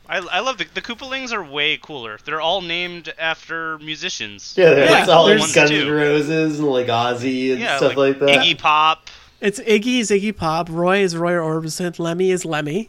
[0.07, 2.17] I, I love the the Koopalings are way cooler.
[2.23, 4.53] They're all named after musicians.
[4.57, 5.71] yeah, there's Yeah, all like there's Guns.
[5.71, 8.39] N' Roses and like Ozzy and Yeah, stuff like, that.
[8.41, 9.09] Iggy Pop.
[9.41, 12.87] It's Iggy is Iggy Pop, Roy is Roy Orbison, Lemmy is Lemmy,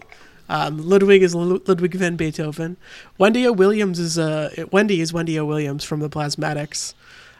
[0.49, 2.77] um, Ludwig is Lu- Ludwig van Beethoven,
[3.19, 3.53] Wendy O.
[3.53, 5.45] Williams is uh, Wendy is Wendy O.
[5.45, 6.95] Williams from the Plasmatics,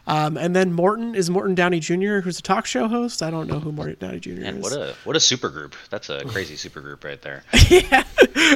[0.07, 3.21] um, and then Morton is Morton Downey Jr., who's a talk show host.
[3.21, 4.31] I don't know who Morton Downey Jr.
[4.31, 4.63] Man, is.
[4.63, 5.75] what a what a super group.
[5.89, 7.43] That's a crazy super group right there.
[7.69, 8.05] yeah.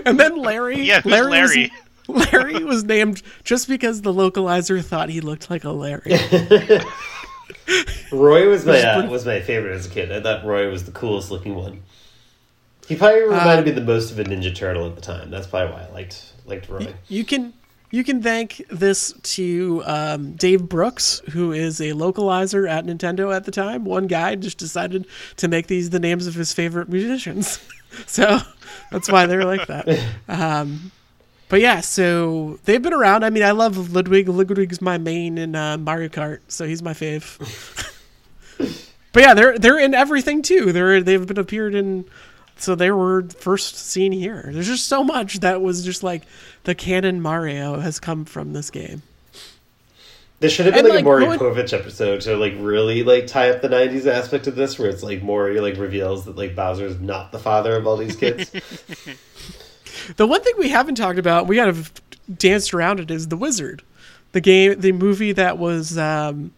[0.06, 0.82] and then Larry.
[0.92, 1.30] Yeah, who's Larry?
[1.30, 1.72] Larry?
[2.08, 6.18] Was, Larry was named just because the localizer thought he looked like a Larry.
[8.12, 10.12] Roy was my uh, was my favorite as a kid.
[10.12, 11.84] I thought Roy was the coolest looking one.
[12.88, 15.30] He probably reminded me the most of a Ninja Turtle at the time.
[15.30, 16.94] That's probably why I liked liked Roy.
[17.08, 17.54] You can
[17.91, 23.43] you can thank this to um, Dave Brooks, who is a localizer at Nintendo at
[23.43, 23.84] the time.
[23.84, 25.06] One guy just decided
[25.38, 27.60] to make these the names of his favorite musicians,
[28.08, 28.39] so
[28.91, 29.88] that's why they're like that.
[30.27, 30.91] Um,
[31.51, 33.25] but yeah, so they've been around.
[33.25, 34.30] I mean, I love Ludwig.
[34.30, 37.38] Ludwig's my main in uh, Mario Kart, so he's my fave.
[39.12, 40.71] but yeah, they're they're in everything too.
[40.71, 42.06] They're they've been appeared in.
[42.62, 44.50] So they were first seen here.
[44.54, 46.24] There's just so much that was just like
[46.63, 49.02] the canon Mario has come from this game.
[50.39, 53.04] There should have been And, like, like, a Maury going- Povich episode to like really
[53.04, 56.36] like tie up the '90s aspect of this, where it's like Maury like reveals that
[56.36, 58.52] like Bowser's not the father of all these kids.
[60.17, 61.91] The one thing we haven't talked about, we kind of
[62.38, 63.84] danced around it, is the Wizard,
[64.32, 66.52] the game, the movie that was, um,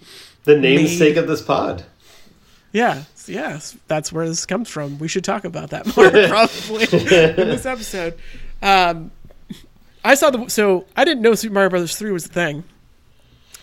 [0.46, 1.84] the namesake Made- of this pod.
[2.72, 4.98] yeah, yes, that's where this comes from.
[5.00, 8.16] We should talk about that more probably in this episode.
[8.62, 9.12] Um,
[10.04, 12.64] I saw the so I didn't know Super Mario Brothers three was the thing,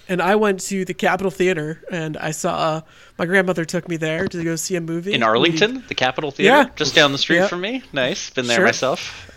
[0.08, 2.80] and I went to the Capitol Theater and I saw uh,
[3.18, 6.56] my grandmother took me there to go see a movie In Arlington, the Capitol Theater,
[6.56, 6.68] Yeah.
[6.76, 7.50] just down the street Yep.
[7.50, 7.82] from me.
[7.92, 8.30] Nice.
[8.30, 8.64] Been there Sure.
[8.66, 9.30] myself.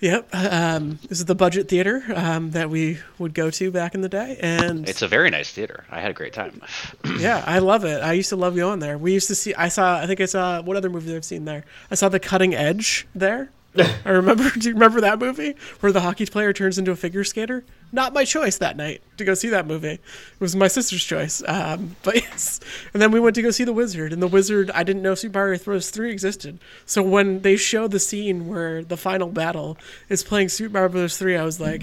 [0.00, 0.28] Yep.
[0.32, 4.08] Um, this is the budget theater um, that we would go to back in the
[4.08, 5.84] day, and It's a very nice theater.
[5.90, 6.62] I had a great time.
[7.18, 8.02] yeah, I love it.
[8.02, 8.96] I used to love going there.
[8.96, 9.54] We used to see.
[9.54, 9.98] I saw.
[9.98, 10.62] I think I saw.
[10.62, 11.64] What other movies I've seen there?
[11.90, 13.50] I saw The Cutting Edge there.
[14.04, 14.50] I remember.
[14.58, 17.64] Do you remember that movie where the hockey player turns into a figure skater?
[17.92, 19.88] Not my choice that night to go see that movie.
[19.88, 20.00] It
[20.40, 21.42] was my sister's choice.
[21.46, 22.60] Um, but yes,
[22.92, 24.12] and then we went to go see The Wizard.
[24.12, 25.90] And The Wizard, I didn't know Super Mario Bros.
[25.90, 26.58] Three existed.
[26.86, 29.76] So when they show the scene where the final battle
[30.08, 31.18] is playing Super Mario Bros.
[31.18, 31.82] Three, I was like.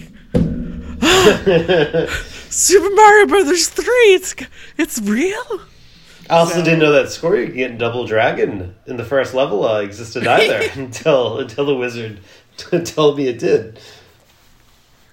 [2.50, 4.14] Super Mario Brothers three.
[4.14, 4.36] It's
[4.78, 5.62] it's real.
[6.30, 9.06] I also So- didn't know that score you could get in Double Dragon in the
[9.06, 12.20] first level uh, existed either until until the wizard
[12.86, 13.80] told me it did.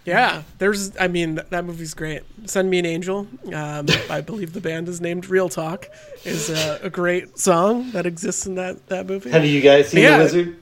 [0.05, 0.96] Yeah, there's.
[0.96, 2.22] I mean, th- that movie's great.
[2.46, 3.29] Send Me an Angel.
[3.55, 5.87] Um, I believe the band is named Real Talk.
[6.25, 9.31] Is a, a great song that exists in that that movie.
[9.31, 10.18] Have you guys seen Yeah.
[10.18, 10.57] the wizard?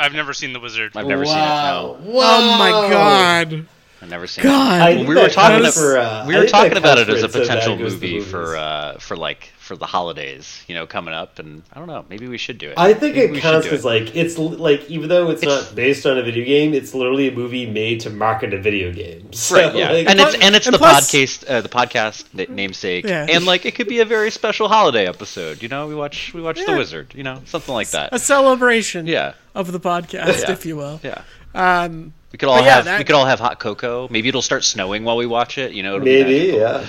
[0.00, 0.92] I've never seen The Wizard.
[0.96, 1.40] I've never seen it.
[1.40, 1.96] No.
[2.02, 2.38] Wow.
[2.40, 3.66] Oh my god!
[4.02, 4.80] I've never seen God.
[4.80, 4.82] it.
[4.84, 7.26] I Well, we were talking about, for, uh, we were talking about it as a
[7.26, 11.38] It's So potential movie for uh, for like for the holidays, you know, coming up,
[11.38, 12.74] and I don't know, maybe we should do it.
[12.76, 15.76] I think Maybe it counts do because like it's like even though it's, It's- not
[15.76, 19.28] based on a video game, it's literally a movie made to market a video game.
[19.32, 22.48] So, Right, yeah, like- and it's and it's and the plus- podcast, uh, the podcast
[22.48, 23.26] namesake, Yeah.
[23.30, 25.62] and like it could be a very special holiday episode.
[25.62, 28.08] You know, we watch we watch The Wizard, you know, something like that.
[28.12, 30.50] a celebration Yeah, of the podcast, Yeah.
[30.50, 30.98] if you will.
[31.04, 31.22] yeah.
[31.54, 34.08] Um, We could all yeah, have that- we could all have hot cocoa.
[34.10, 35.72] Maybe it'll start snowing while we watch it.
[35.72, 36.86] You know, it'll maybe magical.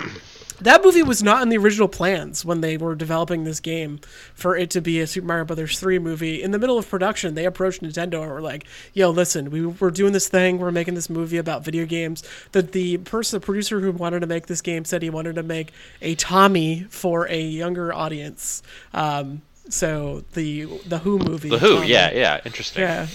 [0.00, 0.08] yeah.
[0.60, 3.98] that movie was not in the original plans when they were developing this game
[4.34, 6.40] for it to be a Super Mario Brothers 3 movie.
[6.42, 9.90] In the middle of production, they approached Nintendo and were like, "Yo, listen, we we're
[9.90, 10.58] doing this thing.
[10.58, 14.26] We're making this movie about video games." That the person, the producer who wanted to
[14.28, 18.62] make this game, said he wanted to make a Tommy for a younger audience.
[18.92, 21.88] Um, so the the Who movie, The Who, Tommy.
[21.88, 22.82] yeah, yeah, interesting.
[22.82, 23.06] yeah.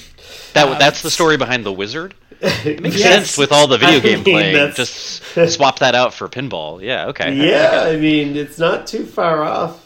[0.53, 2.13] That that's the story behind the Wizard.
[2.41, 3.03] It makes Yes.
[3.27, 4.53] sense with all the video I game mean, playing.
[4.55, 6.81] that's- Just swap that out for pinball.
[6.81, 7.33] Yeah, okay.
[7.35, 9.85] Yeah, I mean it's not too far off.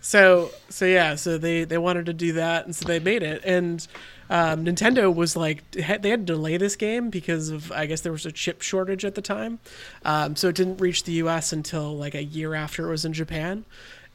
[0.00, 3.42] So so yeah, so they they wanted to do that, and so they made it.
[3.44, 3.86] And
[4.30, 8.12] um, Nintendo was like they had to delay this game because of I guess there
[8.12, 9.58] was a chip shortage at the time,
[10.04, 11.52] um, so it didn't reach the U.S.
[11.52, 13.64] until like a year after it was in Japan.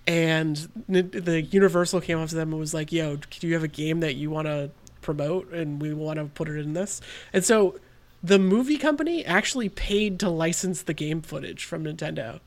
[0.08, 0.58] And
[0.90, 4.00] the Universal came up to them and was like, "Yo, do you have a game
[4.00, 7.80] that you want to promote, and we want to put it in this?" And so
[8.24, 12.40] the movie company actually paid to license the game footage from Nintendo,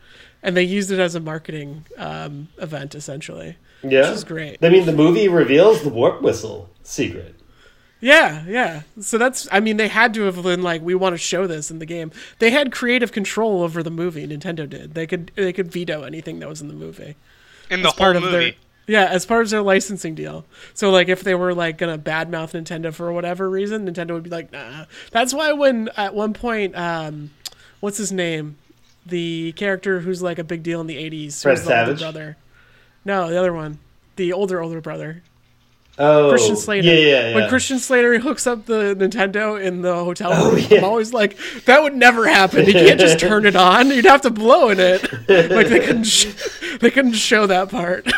[0.42, 3.56] and they used it as a marketing um, event essentially.
[3.82, 4.58] Yeah, Which is great.
[4.62, 7.34] I mean, the movie reveals the warp whistle secret.
[8.00, 8.82] Yeah, yeah.
[9.00, 11.70] So that's I mean they had to have been like we want to show this
[11.70, 12.12] in the game.
[12.38, 14.26] They had creative control over the movie.
[14.26, 14.92] Nintendo did.
[14.94, 17.16] They could they could veto anything that was in the movie.
[17.70, 18.36] In the As whole part of movie.
[18.50, 18.52] their
[18.86, 20.44] yeah, as part of their licensing deal.
[20.74, 24.30] So like if they were like gonna badmouth Nintendo for whatever reason, Nintendo would be
[24.30, 24.84] like, nah.
[25.10, 27.30] That's why when at one point, um,
[27.80, 28.56] what's his name,
[29.06, 32.00] the character who's like a big deal in the '80s, Fred who's the older Savage?
[32.00, 32.36] brother.
[33.06, 33.78] No, the other one,
[34.16, 35.22] the older older brother.
[35.98, 36.88] Oh, Christian Slater.
[36.88, 37.34] Yeah, yeah, yeah.
[37.36, 40.78] When Christian Slater hooks up the Nintendo in the hotel room, Oh, yeah.
[40.78, 42.66] I'm always like, that would never happen.
[42.66, 43.88] You can't just turn it on.
[43.90, 45.02] You'd have to blow in it.
[45.28, 46.34] Like they couldn't, sh-
[46.80, 48.10] they couldn't show that part.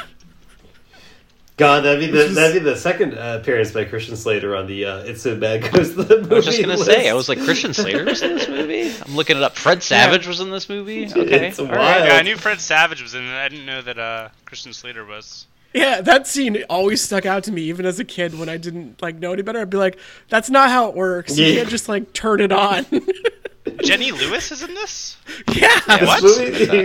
[1.59, 4.85] God, that'd be the that'd be the second uh, appearance by Christian Slater on the
[4.85, 6.85] uh, "It's So Bad Goes the Movie." I was just gonna list.
[6.85, 8.93] say, I was like, Christian Slater was in this movie.
[9.07, 9.57] I'm looking it up.
[9.57, 11.07] Fred Savage was in this movie.
[11.07, 11.71] Okay, It's wild.
[11.71, 12.09] right.
[12.09, 13.33] Yeah, I knew Fred Savage was in it.
[13.35, 15.47] I didn't know that uh, Christian Slater was.
[15.75, 19.03] Yeah, that scene always stuck out to me, even as a kid when I didn't
[19.03, 19.61] like know any better.
[19.61, 19.99] I'd be like,
[20.31, 21.37] that's not how it works.
[21.37, 21.57] You Yeah.
[21.59, 22.87] can't just like turn it on.
[23.85, 25.17] Jenny Lewis is in this.
[25.53, 25.81] yeah.
[25.87, 26.23] This What?
[26.23, 26.43] movie,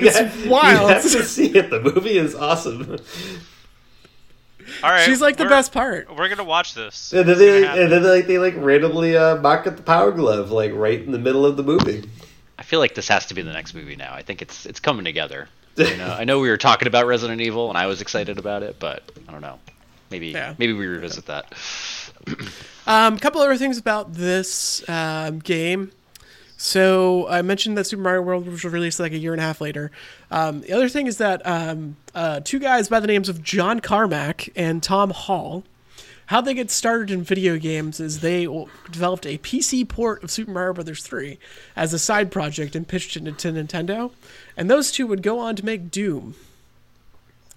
[0.07, 0.81] It's have, wild.
[0.89, 1.69] you have to see it.
[1.69, 2.97] The movie is awesome.
[4.83, 6.13] All right, She's like the best part.
[6.15, 7.13] We're gonna watch this.
[7.13, 10.51] And then they gonna and then like they like randomly uh, market the Power Glove
[10.51, 12.09] like right in the middle of the movie.
[12.57, 14.13] I feel like this has to be the next movie now.
[14.13, 15.49] I think it's it's coming together.
[15.77, 18.61] You know, I know we were talking about Resident Evil and I was excited about
[18.63, 19.59] it, but I don't know.
[20.09, 20.53] Maybe Yeah.
[20.57, 21.53] maybe we revisit that.
[22.87, 25.91] Um, a couple other things about this um, game.
[26.57, 29.61] So I mentioned that Super Mario World was released like a year and a half
[29.61, 29.91] later.
[30.31, 33.79] Um, the other thing is that um, uh, two guys by the names of John
[33.81, 35.63] Carmack and Tom Hall,
[36.31, 38.45] how they get started in video games is they
[38.89, 41.37] developed a PC port of Super Mario Brothers 3
[41.75, 44.13] as a side project and pitched it to Nintendo,
[44.55, 46.35] and those two would go on to make Doom.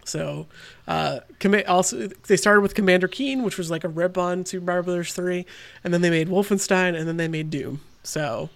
[0.05, 0.49] So,
[0.89, 1.21] uh,
[1.69, 5.15] also they started with Commander Keen, which was like a rip on Super Mario Brothers
[5.15, 5.47] 3,
[5.85, 7.81] and then they made Wolfenstein, and then they made Doom.
[8.03, 8.51] So,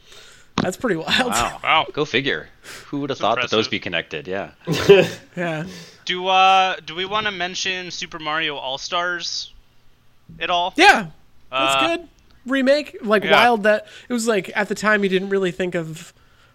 [0.57, 1.31] that's pretty wild.
[1.31, 1.61] Wow.
[1.63, 1.87] Wow.
[1.93, 2.49] Go figure.
[2.87, 3.71] Who would have thought that those impressive.
[3.71, 4.27] be connected?
[4.27, 4.51] Yeah.
[5.37, 5.67] Yeah.
[6.07, 9.53] Do uh do we want to mention Super Mario All Stars
[10.41, 10.73] at all?
[10.77, 11.07] Yeah.
[11.51, 12.09] That's Uh, good.
[12.47, 13.33] Remake, like yeah.
[13.33, 16.13] wild that it was like at the time you didn't really think of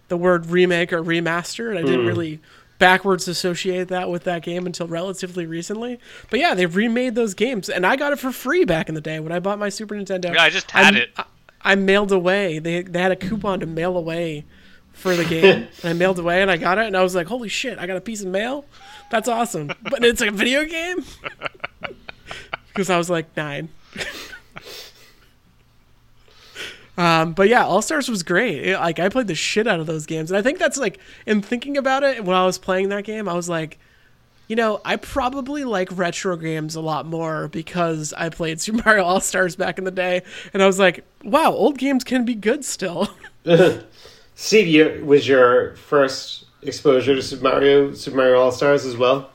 [0.07, 2.39] the word remake or remaster, and I didn't really
[2.79, 5.99] backwards associate that with that game until relatively recently.
[6.31, 9.01] But yeah, they've remade those games, and I got it for free back in the
[9.01, 10.33] day when I bought my Super Nintendo.
[10.33, 11.11] Yeah, I just had I'm- it.
[11.15, 11.25] I,
[11.65, 12.59] I mailed away.
[12.59, 14.45] They they had a coupon to mail away
[14.93, 17.27] for the game, and I mailed away, and I got it, and I was like,
[17.27, 17.77] "Holy shit!
[17.79, 18.65] I got a piece of mail.
[19.11, 21.05] That's awesome!" But it's a video game
[22.73, 23.69] because I was like nine.
[26.97, 28.67] Um, but yeah, All Stars was great.
[28.67, 30.99] It- like I played the shit out of those games, and I think that's like
[31.25, 33.79] in thinking about it when I was playing that game, I was like,
[34.47, 39.05] you know, I probably like retro games a lot more because I played Super Mario
[39.05, 40.21] All Stars back in the day,
[40.53, 43.09] and I was like, wow, old games can be good still.
[44.35, 49.31] Steve, was your first exposure to Super Mario, Super Mario All Stars as well?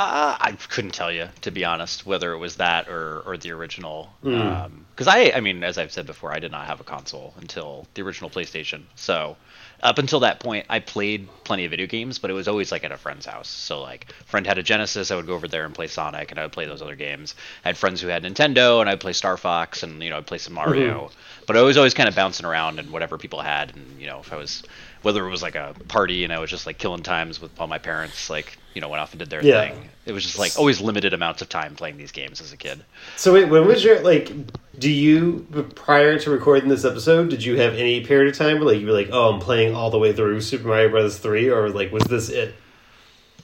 [0.00, 3.50] Uh, I couldn't tell you, to be honest, whether it was that or, or the
[3.50, 4.08] original.
[4.22, 4.40] Hmm.
[4.40, 7.34] Um, because I, I mean, as I've said before, I did not have a console
[7.40, 8.82] until the original PlayStation.
[8.94, 9.36] So
[9.82, 12.84] up until that point, I played plenty of video games, but it was always like
[12.84, 13.48] at a friend's house.
[13.48, 16.38] So like, friend had a Genesis, I would go over there and play Sonic, and
[16.38, 17.34] I would play those other games.
[17.64, 20.26] I had friends who had Nintendo, and I'd play Star Fox, and you know, I'd
[20.26, 21.06] play some Mario.
[21.06, 21.44] Mm-hmm.
[21.46, 24.20] But I was always kind of bouncing around and whatever people had, and you know,
[24.20, 24.62] if I was
[25.02, 27.66] whether it was like a party and I was just like killing times with all
[27.66, 29.60] my parents, like you know, went off and did their Yeah.
[29.68, 29.88] thing.
[30.06, 32.84] It was just like always limited amounts of time playing these games as a kid.
[33.16, 34.30] So wait, when was your like?
[34.78, 38.66] Do you prior to recording this episode, did you have any period of time where
[38.72, 41.50] like you were like, oh, I'm playing all the way through Super Mario Brothers three,
[41.50, 42.54] or like was this it?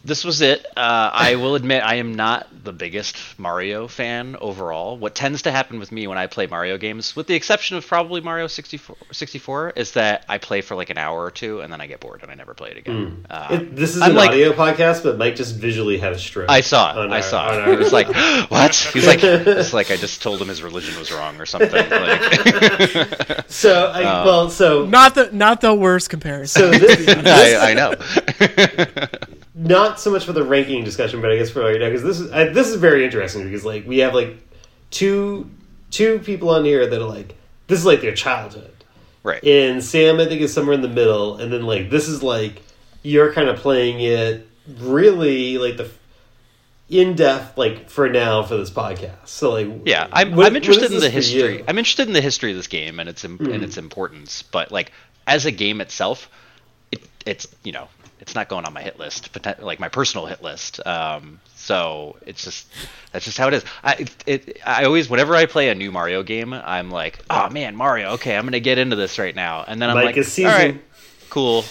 [0.06, 0.66] This was it.
[0.76, 4.98] Uh, I will admit I am not the biggest Mario fan overall.
[4.98, 7.86] What tends to happen with me when I play Mario games, with the exception of
[7.86, 11.72] probably Mario 64, 64 is that I play for like an hour or two and
[11.72, 13.24] then I get bored and I never play it again.
[13.30, 16.18] Uh, it this is I'm an like- audio podcast, but Mike just visually had a
[16.18, 16.50] stroke.
[16.50, 17.10] I saw it.
[17.10, 17.70] I our- saw on it.
[17.72, 18.08] He was like,
[18.50, 21.70] "What?" He's like, "It's like I just told him his religion was wrong or something."
[21.72, 26.60] Like, so I, Uh, well, so Not the not the worst comparison.
[26.60, 27.94] so this, I, I know.
[29.54, 32.20] Not so much for the ranking discussion, but I guess for right now because this
[32.20, 34.36] is I, this is very interesting because like we have like
[34.90, 35.48] two
[35.90, 37.36] two people on here that are like
[37.68, 38.84] this is like their childhood,
[39.22, 39.42] right.
[39.44, 42.62] and Sam I think is somewhere in the middle, and then like this is like
[43.02, 44.48] you're kind of playing it
[44.80, 45.90] really like the
[46.88, 49.26] in depth like for now for this podcast.
[49.28, 51.58] So like Yeah, I'm, what- I'm interested in the history.
[51.58, 51.64] Hmm.
[51.68, 54.42] I'm interested in the history of this game and its im- and its importance.
[54.42, 54.92] But like
[55.26, 56.28] as a game itself,
[56.92, 57.88] it, it's you know
[58.20, 60.84] it's not going on my hit list, like my personal hit list.
[60.86, 62.66] Um, so it's just
[63.12, 63.64] that's just how it is.
[63.82, 67.48] I it, it I always whenever I play a new Mario game, I'm like, oh
[67.50, 68.12] man, Mario.
[68.12, 70.80] Okay, I'm gonna get into this right now, and then I'm like, is all seasoned.
[71.30, 71.64] cool,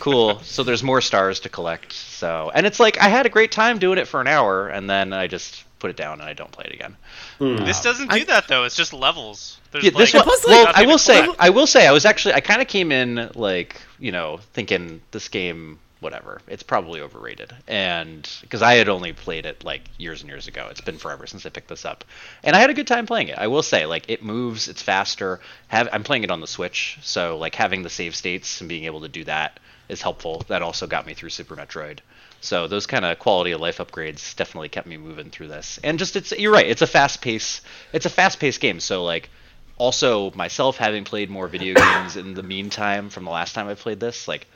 [0.00, 0.40] cool.
[0.44, 1.92] So there's more stars to collect.
[1.92, 4.88] So and it's like I had a great time doing it for an hour, and
[4.88, 6.96] then I just put it down and I don't play it again.
[7.38, 7.56] Hmm.
[7.64, 8.64] This doesn't do I- that though.
[8.64, 9.58] It's just levels.
[9.72, 11.40] There's Yeah, this like, one, well, I will say, collect.
[11.40, 15.00] I will say, I was actually, I kind of came in like, you know, thinking
[15.10, 20.22] this game, whatever, it's probably overrated, and because I had only played it like years
[20.22, 22.04] and years ago, it's been forever since I picked this up,
[22.42, 23.38] and I had a good time playing it.
[23.38, 25.40] I will say, like, it moves, it's faster.
[25.68, 28.86] Have I'm playing it on the Switch, so like having the save states and being
[28.86, 30.42] able to do that is helpful.
[30.48, 31.98] That also got me through Super Metroid.
[32.40, 35.78] So those kind of quality of life upgrades definitely kept me moving through this.
[35.84, 37.60] And just it's you're right, it's a fast pace
[37.92, 38.80] it's a fast paced game.
[38.80, 39.28] So like
[39.76, 43.74] also myself having played more video games in the meantime from the last time I
[43.74, 44.46] played this, like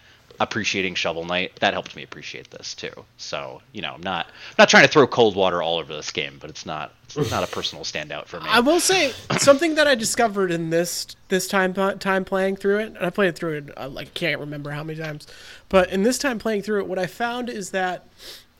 [0.41, 2.93] appreciating Shovel Knight, that helped me appreciate this too.
[3.17, 6.11] So, you know, I'm not I'm not trying to throw cold water all over this
[6.11, 8.47] game, but it's not it's not a personal standout for me.
[8.49, 12.87] I will say something that I discovered in this this time time playing through it,
[12.89, 15.27] and I played it through it I like can't remember how many times,
[15.69, 18.07] but in this time playing through it, what I found is that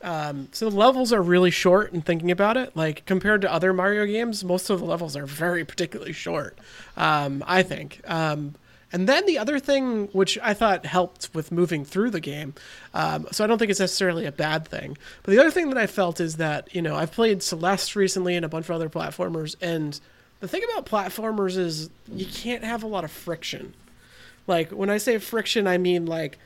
[0.01, 1.91] um, so the levels are really short.
[1.91, 5.25] And thinking about it, like compared to other Mario games, most of the levels are
[5.25, 6.57] very particularly short.
[6.95, 8.01] Um, I think.
[8.05, 8.55] Um,
[8.95, 12.53] and then the other thing, which I thought helped with moving through the game,
[12.93, 14.97] um, so I don't think it's necessarily a bad thing.
[15.21, 18.37] But the other thing that I felt is that you know I've played Celeste recently
[18.37, 19.99] and a bunch of other platformers, and
[20.39, 23.73] the thing about platformers is you can't have a lot of friction.
[24.47, 26.39] Like when I say friction, I mean like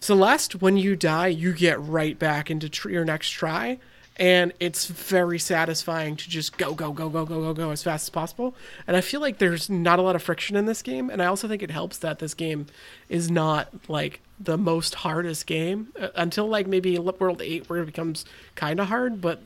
[0.00, 0.60] Celeste.
[0.60, 3.78] When you die, you get right back into tr- your next try,
[4.16, 8.06] and it's very satisfying to just go go go go go go go as fast
[8.06, 8.54] as possible.
[8.86, 11.26] And I feel like there's not a lot of friction in this game, and I
[11.26, 12.66] also think it helps that this game
[13.08, 17.86] is not like the most hardest game uh, until like maybe World Eight, where it
[17.86, 18.24] becomes
[18.54, 19.20] kind of hard.
[19.20, 19.40] But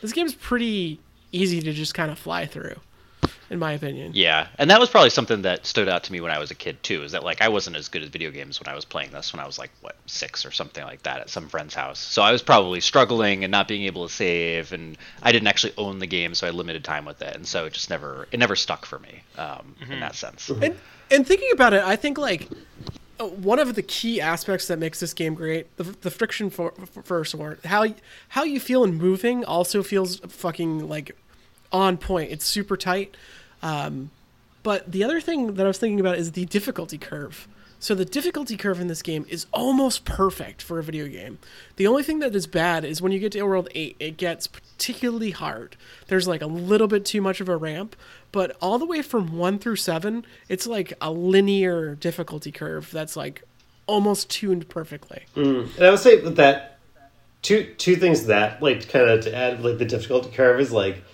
[0.00, 1.00] this game's pretty
[1.32, 2.76] easy to just kind of fly through,
[3.50, 4.12] in my opinion.
[4.14, 6.54] Yeah, and that was probably something that stood out to me when I was a
[6.54, 7.02] kid too.
[7.02, 9.32] Is that like I wasn't as good at video games when I was playing this
[9.32, 11.98] when I was like what six or something like that at some friend's house.
[11.98, 15.74] So I was probably struggling and not being able to save, and I didn't actually
[15.76, 18.28] own the game, so I had limited time with it, and so it just never
[18.32, 20.48] it never stuck for me um, in that sense.
[20.50, 20.76] And
[21.10, 22.48] and thinking about it, I think like
[23.20, 26.72] uh, one of the key aspects that makes this game great, the, the friction for,
[26.72, 27.86] for first one, how
[28.28, 31.16] how you feel in moving also feels fucking like
[31.74, 32.30] on point.
[32.30, 33.14] It's super tight.
[33.62, 34.10] Um,
[34.62, 37.46] but the other thing that I was thinking about is the difficulty curve.
[37.78, 41.38] So the difficulty curve in this game is almost perfect for a video game.
[41.76, 44.46] The only thing that is bad is when you get to World 8, it gets
[44.46, 45.76] particularly hard.
[46.06, 47.94] There's like a little bit too much of a ramp,
[48.32, 53.16] but all the way from 1 through 7, it's like a linear difficulty curve that's
[53.16, 53.42] like
[53.86, 55.24] almost tuned perfectly.
[55.76, 56.78] And I would say that
[57.42, 61.04] two two things that like kind of to add like the difficulty curve is like,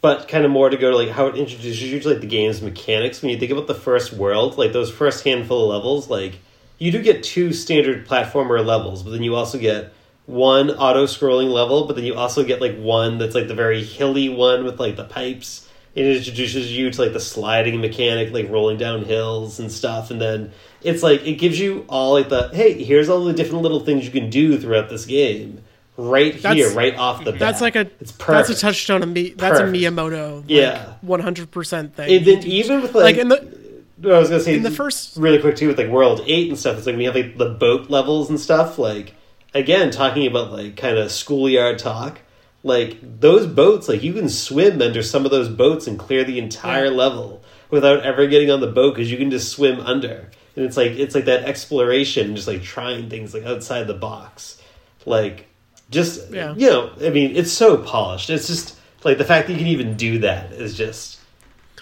[0.00, 2.26] but kind of more to go to like how it introduces you to like the
[2.26, 3.20] game's mechanics.
[3.20, 6.38] When you think about the first world, like those first handful of levels, like
[6.78, 9.92] you do get two standard platformer levels, but then you also get
[10.26, 13.82] one auto scrolling level, but then you also get like one that's like the very
[13.82, 15.68] hilly one with like the pipes.
[15.94, 20.20] It introduces you to like the sliding mechanic, like rolling down hills and stuff, and
[20.20, 23.80] then it's like it gives you all like the hey, here's all the different little
[23.80, 25.64] things you can do throughout this game,
[25.98, 27.40] right here, right off the bat.
[27.40, 29.30] That's like a it's that's a touchstone of me.
[29.30, 29.76] That's Perfect.
[29.76, 30.44] a Miyamoto.
[30.46, 30.94] Yeah.
[31.02, 32.10] one hundred percent thing.
[32.16, 33.58] And then even with like like, in the
[34.04, 36.58] I was gonna say in the first- really quick too with like World Eight and
[36.58, 36.78] stuff.
[36.78, 38.78] It's like we have like the boat levels and stuff.
[38.78, 39.14] Like
[39.54, 42.20] again, talking about like kind of schoolyard talk.
[42.62, 46.38] Like those boats, like you can swim under some of those boats and clear the
[46.38, 46.90] entire Yeah.
[46.90, 50.30] level without ever getting on the boat because you can just swim under.
[50.56, 54.60] And it's like it's like that exploration, just like trying things like outside the box.
[55.06, 55.47] Like
[55.90, 56.54] just Yeah.
[56.56, 58.30] you know, I mean, it's so polished.
[58.30, 61.18] It's just like the fact that you can even do that is just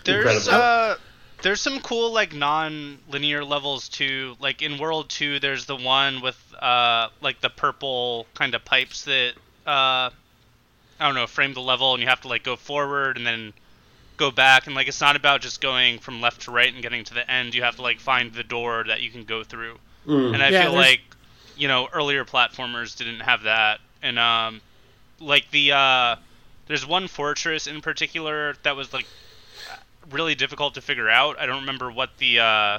[0.05, 0.53] There's Incredible.
[0.53, 0.95] uh
[1.43, 4.37] there's some cool like non-linear levels too.
[4.41, 9.05] Like in World 2 there's the one with uh like the purple kind of pipes
[9.05, 9.33] that
[9.67, 10.11] uh
[10.99, 13.53] I don't know, frame the level and you have to like go forward and then
[14.17, 17.05] go back and like it's not about just going from left to right and getting
[17.05, 17.55] to the end.
[17.55, 19.79] You have to like find the door that you can go through.
[20.07, 20.33] mm.
[20.33, 21.01] And I Yeah, feel there's- like
[21.59, 23.81] you know, earlier platformers didn't have that.
[24.07, 24.61] And um
[25.19, 26.17] like the uh
[26.67, 29.07] there's one fortress in particular that was like
[30.11, 31.39] really difficult to figure out.
[31.39, 32.79] I don't remember what the uh,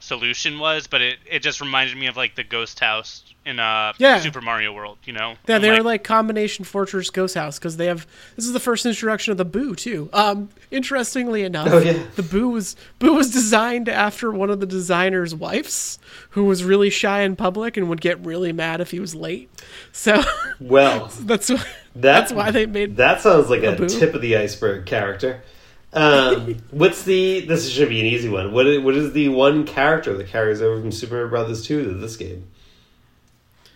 [0.00, 3.92] solution was, but it, it just reminded me of like the ghost house in uh,
[3.98, 4.20] Yeah.
[4.20, 4.98] Super Mario World.
[5.04, 5.34] You know?
[5.48, 8.06] Yeah, I'm they are like combination fortress ghost house because they have.
[8.36, 10.08] This is the first introduction of the Boo too.
[10.12, 12.02] Um, interestingly enough, Oh, yeah.
[12.16, 15.98] the Boo was Boo was designed after one of the designer's wives,
[16.30, 19.50] who was really shy in public and would get really mad if he was late.
[19.92, 20.22] So
[20.60, 21.10] well.
[21.20, 22.96] that's why That, that's why they made.
[22.98, 23.88] that sounds like a Boo.
[23.88, 25.42] tip of the iceberg character.
[25.92, 27.40] Um, what's the?
[27.40, 28.52] This should be an easy one.
[28.52, 31.82] What is, what is the one character that carries over from Super Mario Brothers two
[31.84, 32.48] to this game?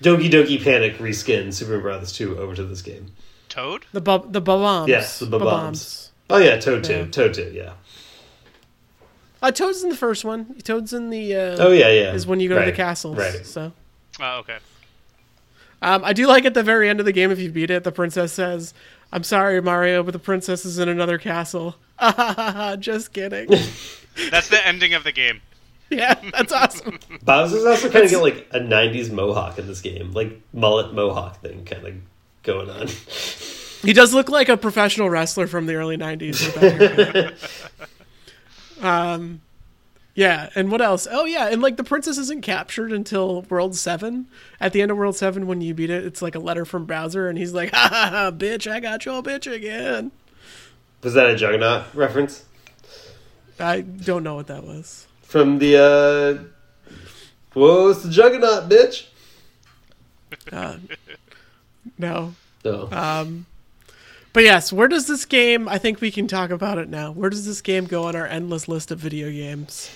[0.02, 3.12] Doki Doki Panic reskin Super Mario Brothers two over to this game.
[3.48, 3.86] Toad.
[3.92, 4.88] The bu- the bombs.
[4.88, 6.10] Yes, the bombs.
[6.28, 7.06] Oh yeah, Toad two, Yeah.
[7.06, 7.72] Toad two, yeah.
[9.42, 10.54] Uh, Toad's in the first one.
[10.62, 11.34] Toad's in the.
[11.34, 12.12] Uh, Oh yeah, yeah.
[12.12, 13.16] Is when you go to the castles.
[13.18, 13.44] Right.
[13.44, 13.72] So.
[14.20, 14.58] Oh, okay.
[15.80, 17.82] Um, I do like at the very end of the game, if you beat it,
[17.82, 18.72] the princess says,
[19.12, 21.74] "I'm sorry, Mario, but the princess is in another castle."
[22.80, 23.48] Just kidding.
[24.30, 25.40] That's the ending of the game.
[25.90, 26.98] yeah, that's awesome.
[27.22, 31.40] Bowser's also kind of got like a '90s mohawk in this game, like mullet mohawk
[31.40, 31.94] thing, kind of
[32.42, 32.88] going on.
[33.82, 36.44] He does look like a professional wrestler from the early '90s.
[36.44, 38.84] with that haircut.
[38.84, 39.40] um,
[40.14, 41.06] yeah, and what else?
[41.10, 44.26] Oh yeah, and like the princess isn't captured until World Seven.
[44.60, 46.84] At the end of World Seven, when you beat it, it's like a letter from
[46.86, 48.70] Bowser, and he's like, "Ha ha ha, bitch!
[48.70, 50.12] I got your bitch again."
[51.02, 52.44] Was that a Juggernaut reference
[53.58, 55.06] I don't know what that was.
[55.22, 55.76] from the?
[55.76, 56.92] uh
[57.54, 59.06] Whoa, it's the Juggernaut, bitch.
[60.50, 60.78] Uh,
[61.98, 62.34] no.
[62.64, 62.88] No.
[62.90, 63.44] Um,
[64.32, 65.68] but yes, where does this game?
[65.68, 67.12] I think we can talk about it now.
[67.12, 69.90] Where does this game go on our endless list of video games?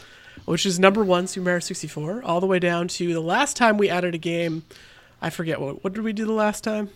[0.44, 3.78] Which is number one, Super Mario 64, all the way down to the last time
[3.78, 4.64] we added a game.
[5.22, 5.82] I forget what.
[5.82, 6.90] What did we do the last time?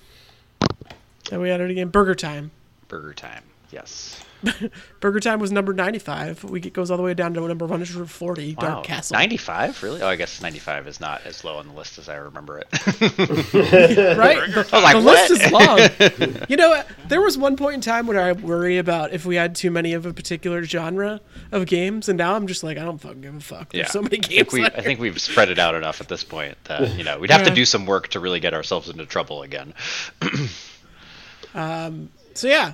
[1.30, 1.88] That we added a game.
[1.88, 2.50] Burger Time.
[2.86, 3.44] Burger time.
[3.72, 4.20] Yes.
[5.00, 6.44] Burger Time was number 95.
[6.44, 8.60] We it goes all the way down to number 140, Wow.
[8.68, 9.14] Dark Castle.
[9.14, 9.82] 95?
[9.82, 10.00] Really?
[10.02, 12.66] Oh, I guess 95 is not as low on the list as I remember it.
[14.16, 14.50] right?
[14.50, 16.46] The, like, the list is long.
[16.48, 19.54] you know, there was one point in time when I worry about if we had
[19.54, 21.20] too many of a particular genre
[21.52, 23.72] of games, and now I'm just like, I don't fucking give a fuck.
[23.72, 23.90] There's yeah.
[23.92, 24.52] so many I think, games.
[24.52, 27.30] we, I think we've spread it out enough at this point that, you know, we'd
[27.30, 27.50] have Yeah.
[27.50, 29.74] to do some work to really get ourselves into trouble again.
[31.54, 32.72] um, So yeah,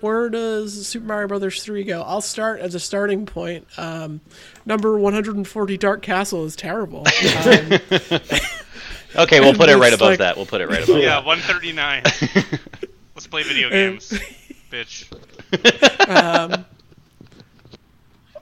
[0.00, 2.02] where does Super Mario Brothers three go?
[2.02, 3.66] I'll start as a starting point.
[3.78, 4.20] Um,
[4.64, 7.04] number 140, Dark Castle is terrible.
[7.44, 7.78] Um,
[9.18, 10.36] Okay, we'll put it right above like- that.
[10.36, 12.02] We'll put it right above Yeah, 139.
[13.14, 14.10] Let's play video And- games,
[14.70, 15.06] bitch.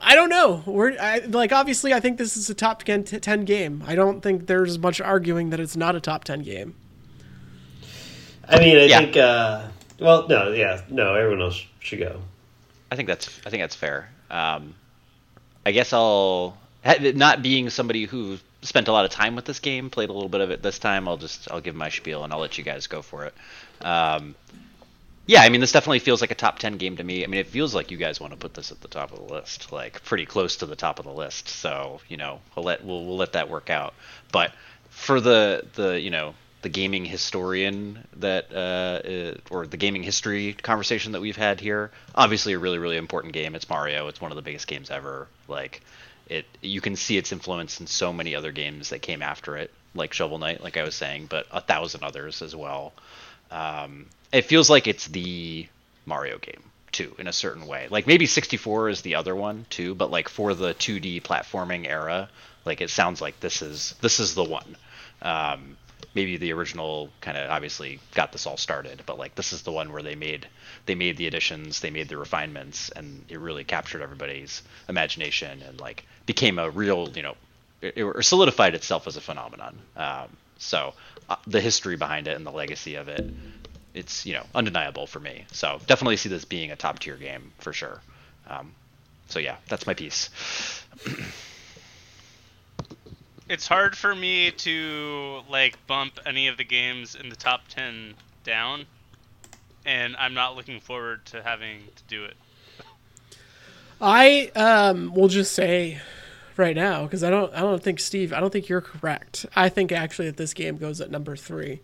[0.01, 0.61] I don't know.
[0.65, 3.83] We're I, like obviously, I think this is a top 10, 10 game.
[3.87, 6.75] I don't think there's much arguing that it's not a top ten game.
[8.47, 8.97] I mean, I Yeah.
[8.99, 9.17] think.
[9.17, 9.61] uh
[9.99, 11.15] Well, no, yeah, no.
[11.15, 12.21] Everyone else should go.
[12.91, 14.09] I think that's I think that's fair.
[14.29, 14.75] Um,
[15.65, 16.57] I guess I'll
[17.15, 20.29] not being somebody who spent a lot of time with this game, played a little
[20.29, 21.07] bit of it this time.
[21.07, 23.33] I'll just I'll give my spiel and I'll let you guys go for it.
[23.81, 24.35] Um,
[25.27, 27.23] yeah, I mean this definitely feels like a top ten game to me.
[27.23, 29.27] I mean it feels like you guys want to put this at the top of
[29.27, 31.47] the list, like pretty close to the top of the list.
[31.47, 33.93] So you know we'll let we'll, we'll let that work out.
[34.31, 34.51] But
[34.89, 36.35] for the the you know
[36.65, 42.53] the gaming historian that uh, or the gaming history conversation that we've had here obviously
[42.53, 45.81] a really really important game it's mario it's one of the biggest games ever like
[46.27, 49.71] it you can see its influence in so many other games that came after it,
[49.93, 52.93] like Shovel Knight, like I was saying, but a thousand others as well.
[53.51, 55.67] Um, it feels like it's the
[56.05, 57.87] Mario game too, in a certain way.
[57.89, 62.29] Like maybe 64 is the other one too, but like for the 2D platforming era,
[62.65, 64.75] like it sounds like this is this is the one.
[65.21, 65.77] Um,
[66.15, 69.71] maybe the original kind of obviously got this all started, but like this is the
[69.71, 70.47] one where they made
[70.85, 75.79] they made the additions, they made the refinements, and it really captured everybody's imagination and
[75.79, 77.35] like became a real you know
[77.81, 79.77] it, it solidified itself as a phenomenon.
[79.95, 80.93] Um, so
[81.29, 83.29] uh, the history behind it and the legacy of it,
[83.93, 85.45] it's you know undeniable for me.
[85.51, 88.01] So definitely see this being a top tier game for sure.
[88.47, 88.73] Um,
[89.27, 90.29] so yeah, that's my piece.
[93.49, 98.13] it's hard for me to like bump any of the games in the top 10
[98.43, 98.85] down
[99.85, 102.35] and i'm not looking forward to having to do it
[104.01, 105.99] I um will just say
[106.57, 109.45] right now because I don't I don't think Steve I don't think you're correct.
[109.55, 111.81] I think actually that this game goes at number three.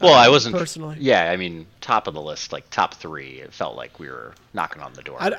[0.00, 0.98] Well, I wasn't personally.
[1.00, 3.40] Yeah, I mean, top of the list, like top three.
[3.40, 5.16] It felt like we were knocking on the door.
[5.18, 5.38] I,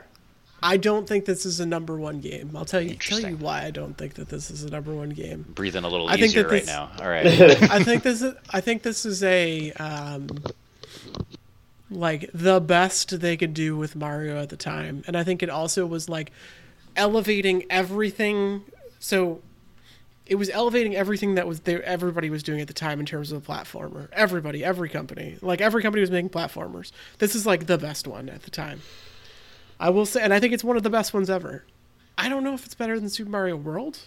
[0.62, 2.56] I don't think this is a number one game.
[2.56, 5.10] I'll tell you tell you why I don't think that this is a number one
[5.10, 5.46] game.
[5.50, 6.90] Breathing a little I easier that right now.
[7.00, 7.26] All right.
[7.72, 10.30] I think this is I think this is a um,
[11.92, 15.50] like the best they could do with Mario at the time, and I think it
[15.50, 16.32] also was like
[16.96, 18.64] elevating everything.
[19.00, 19.42] So
[20.26, 23.32] it was elevating everything that was there everybody was doing at the time in terms
[23.32, 24.10] of a platformer.
[24.12, 26.92] Everybody, every company, like every company was making platformers.
[27.20, 28.82] This is like the best one at the time.
[29.80, 31.64] I will say, and I think it's one of the best ones ever.
[32.18, 34.00] I don't know if it's better than Super Mario World.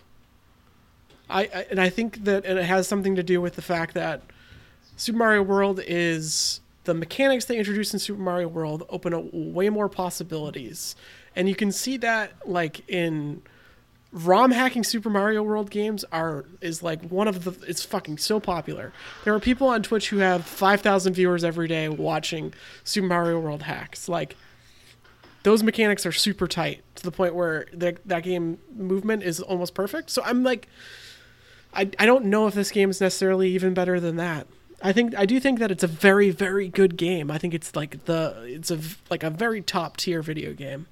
[1.28, 3.94] I, I and I think that and it has something to do with the fact
[3.94, 4.22] that
[4.96, 9.68] Super Mario World is the mechanics they introduced in Super Mario World open up way
[9.68, 10.96] more possibilities,
[11.36, 13.42] and you can see that like in
[14.12, 18.40] ROM hacking Super Mario World games are is like one of the it's fucking so
[18.40, 18.92] popular.
[19.22, 22.52] There are people on Twitch who have five thousand viewers every day watching
[22.82, 24.08] Super Mario World hacks.
[24.08, 24.34] Like
[25.42, 29.74] those mechanics are super tight to the point where the, that game movement is almost
[29.74, 30.10] perfect.
[30.10, 30.68] So I'm like,
[31.72, 34.46] I, I don't know if this game is necessarily even better than that.
[34.82, 37.30] I think I do think that it's a very very good game.
[37.30, 38.78] I think it's like the it's a
[39.10, 40.86] like a very top tier video game,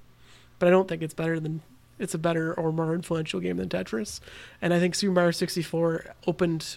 [0.59, 1.63] but I don't think it's better than
[1.99, 4.21] it's a better or more influential game than Tetris.
[4.61, 6.77] And I think Super Mario 64 opened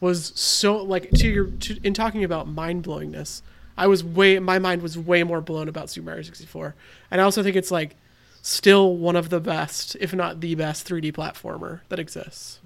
[0.00, 3.42] was so like to your to, in talking about mind blowingness.
[3.76, 6.74] I was way my mind was way more blown about Super Mario 64,
[7.10, 7.96] and I also think it's like
[8.42, 12.60] still one of the best, if not the best, 3D platformer that exists.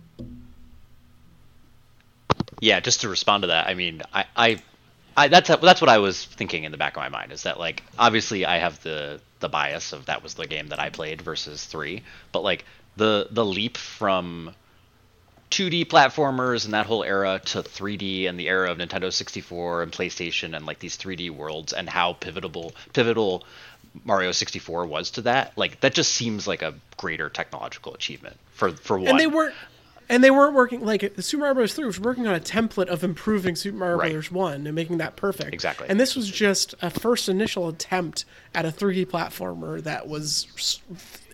[2.60, 4.62] yeah, just to respond to that, I mean, I, I,
[5.16, 7.58] I that's that's what I was thinking in the back of my mind is that
[7.58, 11.22] like obviously I have the the bias of that was the game that I played
[11.22, 12.02] versus three,
[12.32, 12.64] but like
[12.96, 14.54] the the leap from
[15.50, 19.92] 2D platformers and that whole era to 3D and the era of Nintendo 64 and
[19.92, 23.44] PlayStation and like these 3D worlds and how pivotal pivotal
[24.04, 25.56] Mario 64 was to that.
[25.56, 29.08] Like that just seems like a greater technological achievement for for one.
[29.08, 29.54] And they weren't
[30.10, 31.74] and they weren't working like Super Mario Bros.
[31.74, 34.12] 3 was working on a template of improving Super Mario Right.
[34.12, 34.30] Bros.
[34.30, 35.52] 1 and making that perfect.
[35.52, 35.86] Exactly.
[35.88, 38.24] And this was just a first initial attempt
[38.54, 40.80] at a 3D platformer that was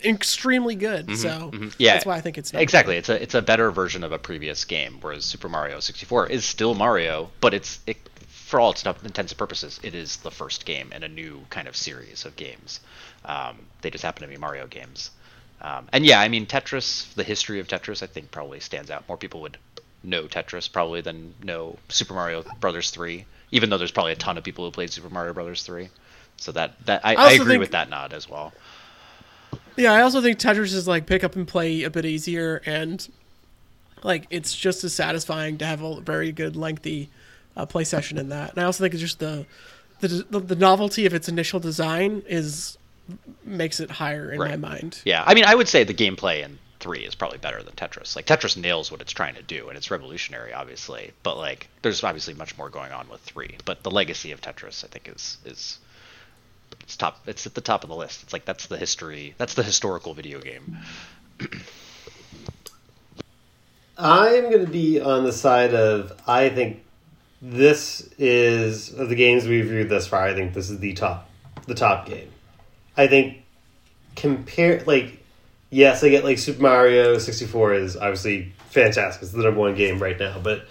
[0.05, 1.17] extremely good.
[1.17, 2.97] So Mm-hmm, Yeah, that's why I think it's exactly.
[2.97, 6.45] It's a it's a better version of a previous game, whereas Super Mario 64 is
[6.45, 7.97] still Mario, but it's it,
[8.29, 11.67] for all its intents and purposes, it is the first game in a new kind
[11.67, 12.79] of series of games.
[13.25, 15.11] Um, they just happen to be Mario games,
[15.61, 17.13] um, and yeah, I mean Tetris.
[17.15, 19.07] The history of Tetris, I think, probably stands out.
[19.07, 19.57] More people would
[20.03, 24.37] know Tetris probably than know Super Mario Brothers 3, even though there's probably a ton
[24.37, 25.89] of people who played Super Mario Brothers 3.
[26.37, 28.53] So that that I, I, also agree with that nod as well.
[29.77, 33.07] Yeah, I also think Tetris is like pick up and play a bit easier, and
[34.03, 37.09] like it's just as satisfying to have a very good lengthy
[37.57, 38.51] uh, play session in that.
[38.51, 39.45] And I also think it's just the
[39.99, 42.77] the the, the novelty of its initial design is
[43.43, 45.01] makes it higher in my mind.
[45.05, 48.15] Yeah, I mean, I would say the gameplay in three is probably better than Tetris.
[48.15, 51.11] Like Tetris nails what it's trying to do, and it's revolutionary, obviously.
[51.23, 53.57] But like, there's obviously much more going on with three.
[53.65, 55.79] But the legacy of Tetris, I think, is is
[56.81, 57.19] it's top.
[57.25, 58.23] It's at the top of the list.
[58.23, 59.33] It's like that's the history.
[59.37, 60.77] That's the historical video game.
[63.97, 66.83] I'm going to be on the side of I think
[67.41, 70.23] this is of the games we've reviewed thus far.
[70.23, 71.29] I think this is the top,
[71.65, 72.29] the top game.
[72.97, 73.43] I think
[74.15, 75.19] compare like
[75.69, 79.23] yes, I get like Super Mario 64 is obviously fantastic.
[79.23, 80.65] It's the number one game right now, but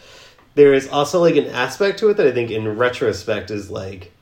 [0.55, 4.13] there is also like an aspect to it that I think in retrospect is like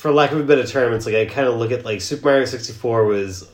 [0.00, 2.28] for lack of a better term, it's like I kind of look at like Super
[2.28, 3.46] Mario 64 was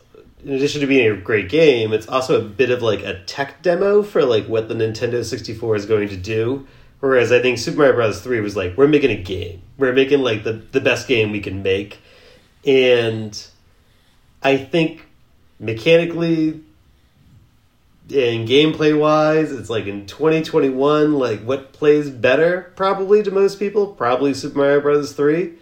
[0.44, 3.62] in addition to being a great game, it's also a bit of like a tech
[3.62, 6.64] demo for like what the Nintendo 64 is going to do.
[7.00, 8.20] Whereas I think Super Mario Bros.
[8.20, 9.60] 3 was like, we're making a game.
[9.76, 11.98] We're making like the, the best game we can make.
[12.64, 13.44] And
[14.40, 15.04] I think
[15.58, 16.60] mechanically
[18.08, 23.88] and gameplay wise, it's like in 2021, like what plays better probably to most people?
[23.88, 25.12] Probably Super Mario Bros.
[25.12, 25.54] 3.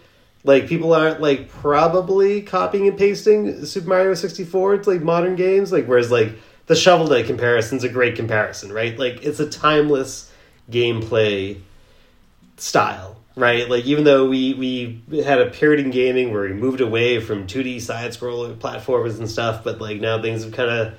[0.45, 5.71] Like people aren't like probably copying and pasting Super Mario 64 to like modern games.
[5.71, 6.37] Like whereas like
[6.67, 8.97] the Shovel Knight comparison's a great comparison, right?
[8.97, 10.31] Like it's a timeless
[10.69, 11.59] gameplay
[12.57, 13.67] style, right?
[13.67, 14.53] Like even though we
[15.09, 19.17] we had a period in gaming where we moved away from 2D side scroller platformers
[19.17, 20.93] and stuff, but like now things have kind of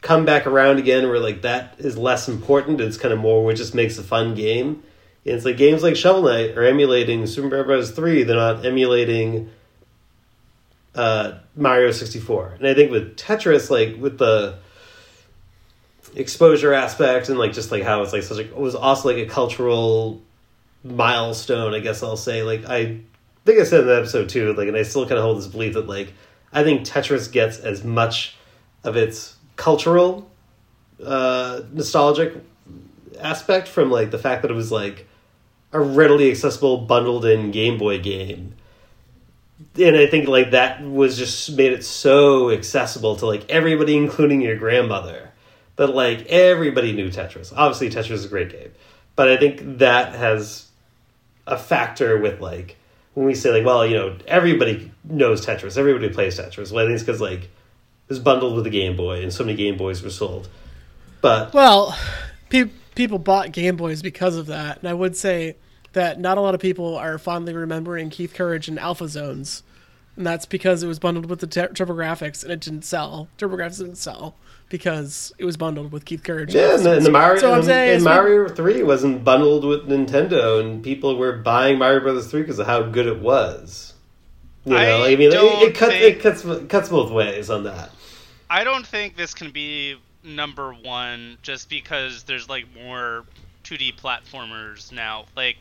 [0.00, 2.80] come back around again where like that is less important.
[2.80, 4.82] It's kind of more what just makes a fun game.
[5.24, 7.90] And it's like games like Shovel Knight are emulating Super Mario Bros.
[7.90, 9.50] 3, they're not emulating
[10.94, 12.54] uh, Mario 64.
[12.58, 14.58] And I think with Tetris, like with the
[16.14, 19.18] exposure aspect and like just like how it's like such a it was also like
[19.18, 20.20] a cultural
[20.84, 22.42] milestone, I guess I'll say.
[22.42, 23.00] Like I
[23.44, 25.74] think I said in that episode too, like and I still kinda hold this belief
[25.74, 26.12] that like
[26.52, 28.36] I think Tetris gets as much
[28.84, 30.30] of its cultural
[31.04, 32.34] uh nostalgic
[33.20, 35.06] aspect from like the fact that it was like
[35.72, 38.54] a readily accessible bundled in Game Boy game.
[39.76, 44.40] And I think like that was just made it so accessible to like everybody, including
[44.40, 45.30] your grandmother.
[45.76, 47.52] That like everybody knew Tetris.
[47.54, 48.72] Obviously, Tetris is a great game,
[49.14, 50.68] but I think that has
[51.46, 52.76] a factor with like
[53.14, 56.72] when we say like, well, you know, everybody knows Tetris, everybody plays Tetris.
[56.72, 57.50] Well, I think it's because like it
[58.08, 60.48] was bundled with the Game Boy, and so many Game Boys were sold.
[61.20, 61.96] But Well,
[62.48, 65.56] pe- people bought Game Boys because of that, and I would say
[65.92, 69.62] that not a lot of people are fondly remembering Keith Courage and Alpha Zones,
[70.16, 73.28] and that's because it was bundled with the ter- TurboGrafx and it didn't sell.
[73.38, 74.34] TurboGrafx didn't sell
[74.68, 76.52] because it was bundled with Keith Courage.
[76.52, 79.64] Yeah, and the, and the Mario So I'm and, saying and Mario Three wasn't bundled
[79.64, 83.94] with Nintendo, and people were buying Mario Brothers Three because of how good it was.
[84.64, 87.62] You know, I I, mean, it, it cuts think- it cuts cuts both ways on
[87.62, 87.90] that.
[88.50, 89.96] I don't think this can be
[90.28, 93.24] number one just because there's like more
[93.64, 95.26] 2D platformers now.
[95.36, 95.56] Like,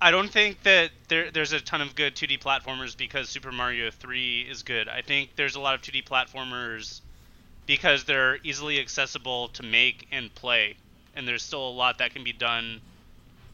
[0.00, 3.90] I don't think that there there's a ton of good 2D platformers because Super Mario
[3.90, 4.88] 3 is good.
[4.88, 7.00] I think there's a lot of 2D platformers
[7.66, 10.76] because they're easily accessible to make and play,
[11.14, 12.80] and there's still a lot that can be done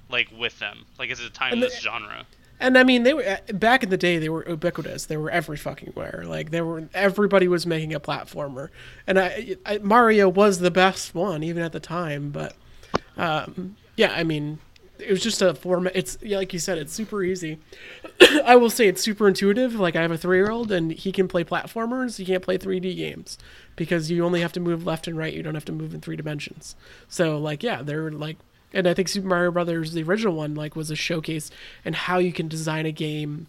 [0.09, 0.85] like with them.
[0.99, 2.25] Like it's a timeless genre.
[2.61, 4.19] And I mean, they were back in the day.
[4.19, 5.07] They were ubiquitous.
[5.07, 6.25] They were every fucking where.
[6.27, 6.89] Like they were.
[6.93, 8.71] Everybody was making a platformer,
[9.07, 12.31] and I, I Mario was the best one even at the time.
[12.31, 12.57] But
[13.17, 14.59] um, yeah, I mean,
[14.99, 15.93] it was just a format.
[15.95, 17.59] It's yeah, like you said, it's super easy.
[18.45, 19.75] I will say it's super intuitive.
[19.75, 22.17] Like I have a three year old, and he can play platformers.
[22.17, 23.39] He can't play 3D games
[23.77, 25.33] because you only have to move left and right.
[25.33, 26.77] You don't have to move in three dimensions.
[27.09, 28.39] So like yeah, they're like
[28.73, 31.51] and I think Super Mario Brothers, the original one, like was a showcase
[31.85, 33.47] and how you can design a game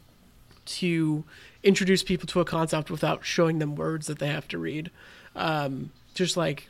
[0.66, 1.24] to
[1.64, 4.92] introduce people to a concept without showing them words that they have to read.
[5.36, 6.70] Um, just like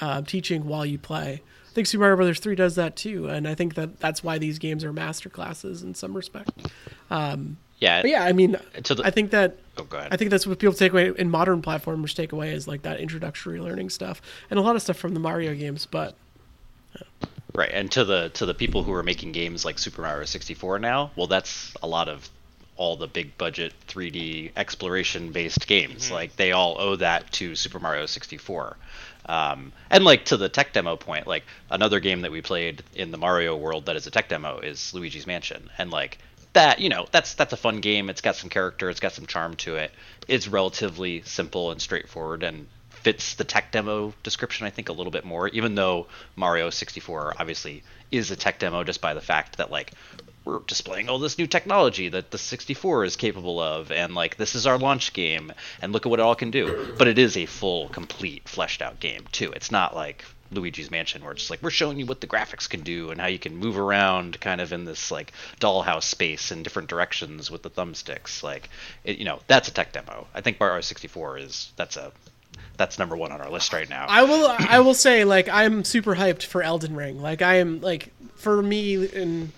[0.00, 1.42] uh, teaching while you play.
[1.68, 4.38] I think Super Mario Brothers three does that too, and I think that that's why
[4.38, 6.50] these games are master classes in some respect.
[7.78, 8.00] Yeah.
[8.00, 10.08] But yeah, I mean, the- I think that Oh, go ahead.
[10.10, 12.98] I think that's what people take away in modern platformers take away is like that
[12.98, 16.16] introductory learning stuff and a lot of stuff from the Mario games, but
[17.56, 20.78] Right, and to the to the people who are making games like Super Mario 64
[20.78, 22.28] now, well, that's a lot of
[22.76, 26.10] all the big budget 3D exploration based games.
[26.10, 28.76] Like they all owe that to Super Mario 64.
[29.24, 33.10] Um, and like to the tech demo point, like another game that we played in
[33.10, 36.18] the Mario world that is a tech demo is Luigi's Mansion, and like
[36.52, 38.10] that, you know, that's that's a fun game.
[38.10, 39.92] It's got some character, it's got some charm to it.
[40.28, 42.66] It's relatively simple and straightforward, and
[43.06, 47.34] fits the tech demo description, I think, a little bit more, even though Mario 64
[47.38, 49.92] obviously is a tech demo just by the fact that, like,
[50.44, 54.56] we're displaying all this new technology that the 64 is capable of, and, like, this
[54.56, 56.94] is our launch game, and look at what it all can do.
[56.98, 59.52] But it is a full, complete, fleshed out game, too.
[59.52, 62.68] It's not like Luigi's Mansion, where it's just like we're showing you what the graphics
[62.68, 66.50] can do and how you can move around kind of in this like dollhouse space
[66.50, 68.42] in different directions with the thumbsticks.
[68.42, 68.68] Like,
[69.04, 70.26] it, you know, that's a tech demo.
[70.34, 72.10] I think Mario 64 is that's a
[72.76, 74.06] that's number one on our list right now.
[74.08, 77.20] I will I will say like I'm super hyped for Elden Ring.
[77.20, 79.52] Like I am like for me and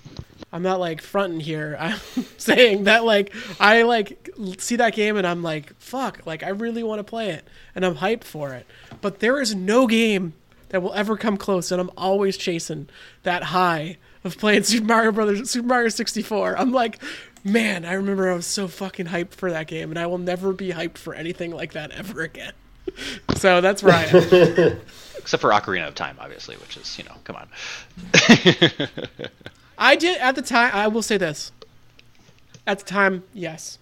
[0.53, 1.77] I'm not like fronting here.
[1.81, 1.99] I'm
[2.37, 6.83] saying that like I like see that game and I'm like fuck, like I really
[6.83, 8.67] want to play it and I'm hyped for it.
[9.01, 10.35] But there is no game
[10.71, 12.89] that will ever come close and I'm always chasing
[13.23, 16.59] that high of playing Super Mario Brothers Super Mario 64.
[16.59, 17.01] I'm like
[17.45, 20.53] Man, I remember I was so fucking hyped for that game, and I will never
[20.53, 22.53] be hyped for anything like that ever again.
[23.37, 24.81] so that's where I am.
[25.17, 27.49] Except for Ocarina of Time, obviously, which is you know, come on.
[29.79, 30.71] I did at the time.
[30.75, 31.53] I will say this.
[32.67, 33.79] At the time, yes.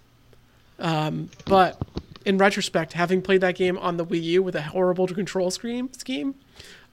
[0.79, 1.81] Um, but
[2.25, 5.91] in retrospect, having played that game on the Wii U with a horrible control scheme
[5.93, 6.35] scheme,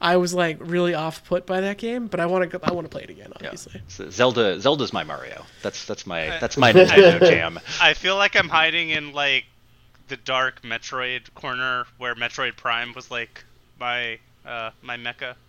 [0.01, 2.07] I was like really off put by that game.
[2.07, 2.61] But I want to.
[2.63, 3.33] I want to play it again.
[3.41, 3.49] Yeah.
[3.49, 3.83] Obviously.
[3.89, 5.45] So Zelda, Zelda's my Mario.
[5.63, 7.61] That's that's my that's my Nintendo jam.
[7.81, 9.45] I feel like I'm hiding in like
[10.09, 13.45] the dark Metroid corner where Metroid Prime was like
[13.81, 15.37] my uh, my Mecca.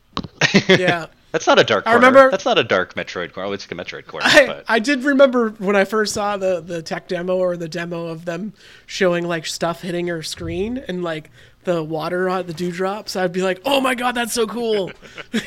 [0.69, 1.07] Yeah.
[1.33, 2.07] That's not a dark I corner.
[2.07, 3.49] remember- That's not a dark Metroid corner.
[3.49, 4.25] Oh, it's a Metroid corner.
[4.29, 7.67] I, but I did remember when I first saw the, the tech demo or the
[7.67, 8.53] demo of them
[8.85, 11.29] showing like stuff hitting her screen and like
[11.65, 13.17] the water on the dewdrops.
[13.17, 14.91] I'd be like, oh my god, that's so cool.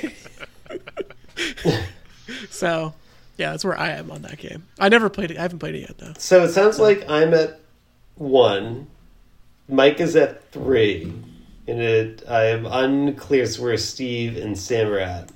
[2.51, 2.93] so,
[3.39, 4.67] yeah, that's where I am on that game.
[4.79, 5.39] I never played it.
[5.39, 6.13] I haven't played it yet though.
[6.19, 7.61] So it sounds like I'm at
[8.17, 8.89] one.
[9.69, 11.13] Mike is at three.
[11.67, 15.31] And it, I am unclear as where Steve and Sam are at.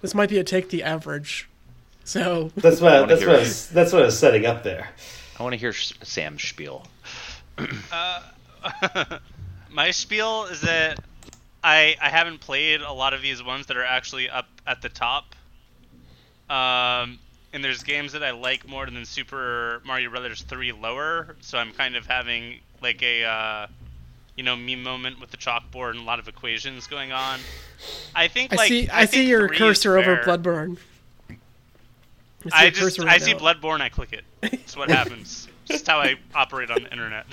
[0.00, 1.48] This might be a take the average.
[2.04, 4.62] So, That's what, I that's, hear what I was, that's what I was setting up
[4.62, 4.88] there.
[5.38, 6.86] I want to hear Sam's spiel.
[9.70, 11.00] My spiel is that
[11.62, 14.88] I I haven't played a lot of these ones that are actually up at the
[14.88, 15.34] top.
[16.48, 17.18] Um,
[17.52, 21.72] and there's games that I like more than Super Mario Brothers 3 lower, so I'm
[21.72, 23.66] kind of having like a uh,
[24.36, 27.40] you know me moment with the chalkboard and a lot of equations going on.
[28.14, 30.24] I think I like see I, see your cursor over fair.
[30.24, 30.78] Bloodborne.
[31.28, 31.36] see
[32.52, 33.34] I just cursor I right see.
[33.34, 34.24] Bloodborne, I click it.
[34.40, 35.48] That's what happens.
[35.64, 37.26] Just how I operate on the internet.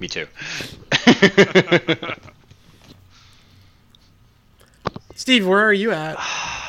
[0.00, 0.26] Me too.
[5.14, 6.18] Steve, where are you at?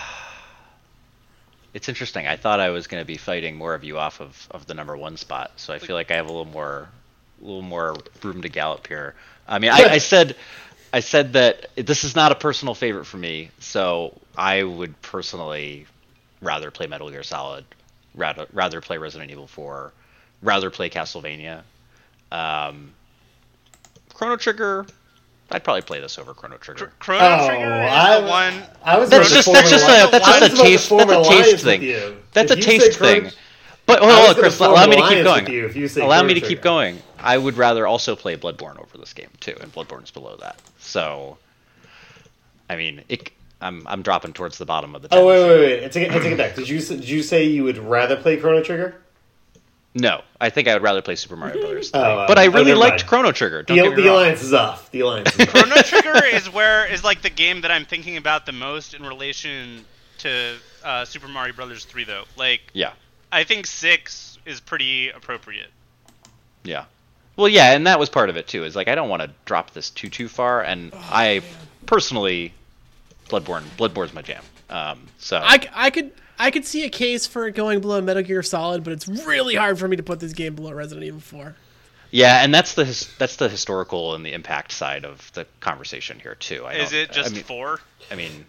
[1.75, 2.25] it's interesting.
[2.25, 4.73] I thought I was going to be fighting more of you off of, of the
[4.73, 6.87] number one spot, so I feel like I have a little more,
[7.41, 9.13] a little more room to gallop here.
[9.45, 10.37] I mean, I, I said,
[10.93, 15.85] I said that this is not a personal favorite for me, so I would personally
[16.39, 17.65] rather play Metal Gear Solid,
[18.15, 19.91] rather rather play Resident Evil 4,
[20.43, 21.63] rather play Castlevania.
[22.31, 22.93] Um,
[24.13, 24.85] Chrono Trigger,
[25.51, 26.91] I'd probably play this over Chrono Trigger.
[26.99, 28.63] Chrono Oh, Trigger is I, the one.
[28.83, 31.27] I was That's about just form that's just a that's just a taste form that's
[31.27, 32.15] a taste thing.
[32.33, 33.31] That's If a you say taste Chrono- thing.
[33.85, 34.59] But hold I on, Chris.
[34.59, 35.47] Allow me to keep going.
[35.51, 36.99] you you Allow Chrono me to keep going.
[37.19, 40.59] I would rather also play Bloodborne over this game too, and Bloodborne's below that.
[40.79, 41.37] So,
[42.67, 43.29] I mean, it,
[43.61, 45.09] I'm I'm dropping towards the bottom of the.
[45.11, 45.85] Oh wait, wait, wait!
[45.85, 46.55] I take it, I take it back.
[46.55, 48.95] Did you did you say you would rather play Chrono Trigger?
[49.97, 51.89] No, I think I would rather play Super Mario Brothers.
[51.93, 53.07] Oh, uh, but I oh, really never liked mind.
[53.07, 53.63] Chrono Trigger.
[53.63, 54.17] Don't The, get me the wrong.
[54.17, 54.91] alliance is off.
[54.91, 55.33] The alliance.
[55.33, 55.49] Is off.
[55.53, 59.03] Chrono Trigger is where is like the game that I'm thinking about the most in
[59.03, 59.85] relation
[60.19, 62.25] to uh, Super Mario Brothers 3 though.
[62.35, 62.91] Like Yeah,
[63.31, 65.69] I think 6 is pretty appropriate.
[66.63, 66.85] yeah.
[67.37, 68.63] Well, yeah, and that was part of it too.
[68.63, 71.41] Is like I don't want to drop this too too far, and Oh, I
[71.85, 72.53] personally,
[73.29, 74.41] Bloodborne, Bloodborne's my jam.
[74.69, 78.23] Um, so I, I could I could see a case for it going below Metal
[78.23, 81.19] Gear Solid, but it's really hard for me to put this game below Resident Evil
[81.19, 81.55] 4.
[82.11, 86.19] Yeah, and that's the his, that's the historical and the impact side of the conversation
[86.19, 86.65] here too.
[86.65, 87.79] I Is it just I mean, 4?
[88.11, 88.45] I mean,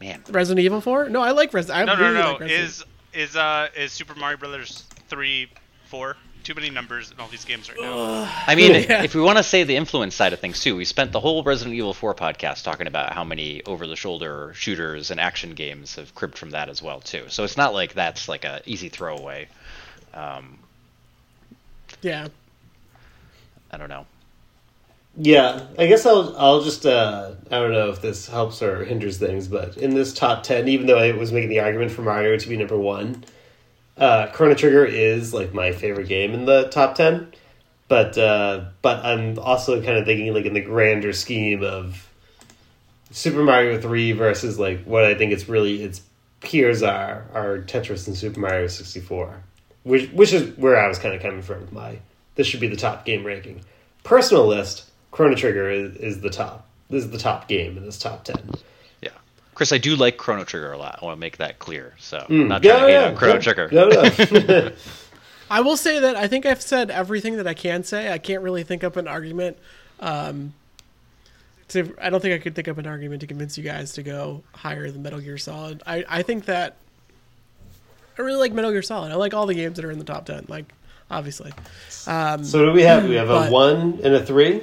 [0.00, 1.08] man, Resident Evil 4?
[1.08, 1.86] No, I like Resident.
[1.86, 2.30] No, no, really no.
[2.32, 2.64] Like Resident.
[2.64, 5.48] is is uh is Super Mario Brothers 3
[5.86, 6.16] 4?
[6.44, 8.30] Too many numbers in all these games right now.
[8.46, 9.02] I mean, Yeah.
[9.02, 11.42] if we want to say the influence side of things too, we spent the whole
[11.42, 16.38] Resident Evil 4 podcast talking about how many over-the-shoulder shooters and action games have cribbed
[16.38, 17.24] from that as well too.
[17.28, 19.48] So it's not like that's like a easy throwaway.
[20.14, 20.58] Um,
[22.00, 22.28] yeah.
[23.70, 24.06] I don't know.
[25.20, 29.18] Yeah, I guess I'll I'll just uh, I don't know if this helps or hinders
[29.18, 32.36] things, but in this top ten, even though I was making the argument for Mario
[32.36, 33.24] to be number one,
[33.98, 37.32] uh, Chrono Trigger is like my favorite game in the top ten.
[37.88, 42.08] But uh, but I'm also kind of thinking like in the grander scheme of
[43.10, 46.02] Super Mario Three versus like what I think it's really its
[46.40, 49.42] peers are are Tetris and Super Mario sixty four,
[49.84, 51.62] which which is where I was kind of coming from.
[51.62, 51.98] with My
[52.34, 53.62] this should be the top game ranking.
[54.04, 56.66] Personal list, Chrono Trigger is, is the top.
[56.90, 58.50] This is the top game in this top ten.
[59.58, 60.98] Yeah, Chris, I do like Chrono Trigger a lot.
[61.02, 61.94] I want to make that clear.
[61.98, 62.42] So Mm.
[62.42, 63.40] I'm not trying to hate on Chrono yeah.
[63.40, 63.68] Trigger.
[63.72, 64.70] No, no.
[65.50, 68.12] I will say that I think I've said everything that I can say.
[68.12, 69.56] I can't really think up an argument.
[70.00, 70.52] Um,
[71.68, 74.02] to I don't think I could think up an argument to convince you guys to
[74.02, 75.82] go higher than Metal Gear Solid.
[75.86, 76.76] I, I think that
[78.18, 79.10] I really like Metal Gear Solid.
[79.12, 80.44] I like all the games that are in the top ten.
[80.48, 80.66] Like
[81.10, 81.52] obviously,
[82.06, 83.08] um, so do we have?
[83.08, 84.62] We have But- a one and a three.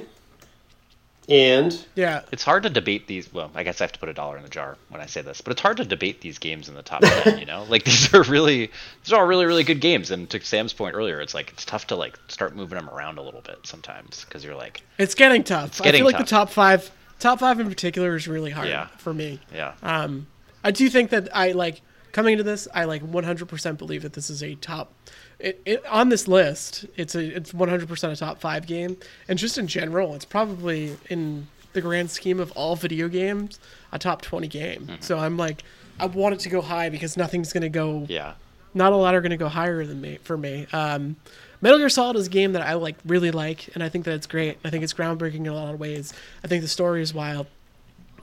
[1.28, 2.22] And Yeah.
[2.30, 3.32] It's hard to debate these.
[3.32, 5.22] Well, I guess I have to put a dollar in the jar when I say
[5.22, 7.38] this, but it's hard to debate these games in the top ten.
[7.38, 8.70] You know, like these are really,
[9.02, 10.10] these are all really, really good games.
[10.12, 13.18] And to Sam's point earlier, it's like it's tough to like start moving them around
[13.18, 15.78] a little bit sometimes because you're like, It's getting tough.
[15.78, 16.26] getting I feel like tough.
[16.26, 18.86] the top five, top five in particular, is really hard Yeah.
[18.98, 19.40] for me.
[19.52, 20.28] yeah, Um,
[20.62, 21.80] I do think that I like
[22.12, 22.66] coming into this.
[22.72, 24.92] I like 100% believe that this is a top.
[25.38, 28.96] It, it on this list, it's a it's 100% a top five game,
[29.28, 33.60] and just in general, it's probably in the grand scheme of all video games
[33.92, 34.88] a top 20 game.
[35.00, 35.62] So I'm like,
[36.00, 38.34] I want it to go high because nothing's gonna go yeah.
[38.74, 40.66] not a lot are going to go higher than me for me.
[40.72, 41.16] Um,
[41.60, 44.14] Metal Gear Solid is a game that I like really like, and I think that
[44.14, 44.58] it's great.
[44.64, 46.12] I think it's groundbreaking in a lot of ways.
[46.44, 47.46] I think the story is wild,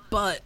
[0.09, 0.41] but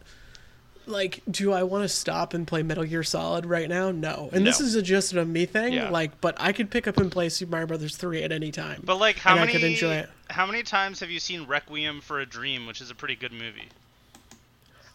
[0.87, 3.91] like, do I want to stop and play Metal Gear Solid right now?
[3.91, 4.29] No.
[4.31, 5.73] And this is a, just a me thing.
[5.73, 5.89] Yeah.
[5.89, 8.81] Like, but I could pick up and play Super Mario Brothers three at any time.
[8.85, 10.09] But like, how and many I could enjoy it.
[10.29, 13.31] how many times have you seen Requiem for a Dream, which is a pretty good
[13.33, 13.69] movie?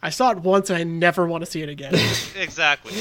[0.02, 1.94] I saw it once, and I never want to see it again.
[2.36, 2.92] Exactly.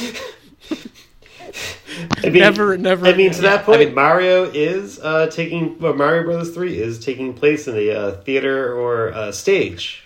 [2.23, 3.35] I mean, Never- never I mean, again.
[3.37, 5.79] to that point, I point, mean- Mario is uh, taking.
[5.79, 10.03] Well, Mario Brothers Three is taking place in a uh, theater or uh, stage.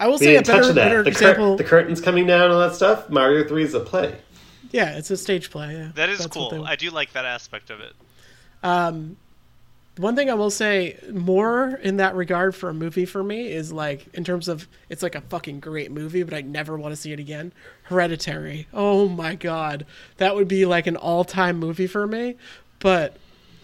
[0.00, 0.74] I will We say a didn't touch better, that.
[0.74, 1.56] better The, cur- example.
[1.56, 3.08] the curtains coming down all that stuff.
[3.10, 4.16] Mario Three is a play.
[4.72, 5.74] yeah, it's a stage play.
[5.74, 6.50] Yeah, That is That's cool.
[6.50, 7.92] they- I do like that aspect of it.
[8.62, 9.16] Um,
[9.98, 13.72] one thing I will say more in that regard for a movie for me is
[13.72, 16.96] like in terms of it's like a fucking great movie, but I never want to
[16.96, 17.52] see it again.
[17.84, 18.66] Hereditary.
[18.72, 19.84] Oh my god,
[20.16, 22.36] that would be like an all-time movie for me.
[22.78, 23.16] But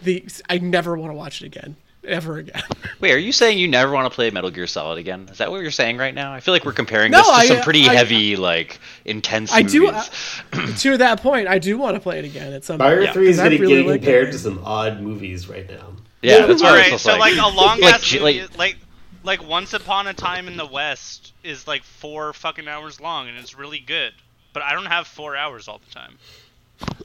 [0.03, 1.75] the I never want to watch it again,
[2.07, 2.61] ever again.
[2.99, 5.27] Wait, are you saying you never want to play Metal Gear Solid again?
[5.31, 6.33] Is that what you're saying right now?
[6.33, 9.51] I feel like we're comparing No, this to I- some pretty I- heavy, like intense
[9.53, 9.87] I do.
[9.87, 10.09] movies.
[10.53, 13.13] uh, to that point, I do want to play it again at some Mario point.
[13.13, 14.31] Three is 'cause I getting, really getting like compared game.
[14.33, 15.93] to some odd movies right now.
[16.21, 18.77] yeah, that's what All right, so like, a long like, ass G- movie, like- like,
[19.23, 23.37] like Once Upon a Time in the West is like four fucking hours long, and
[23.37, 24.13] it's really good.
[24.53, 26.17] But I don't have four hours all the time.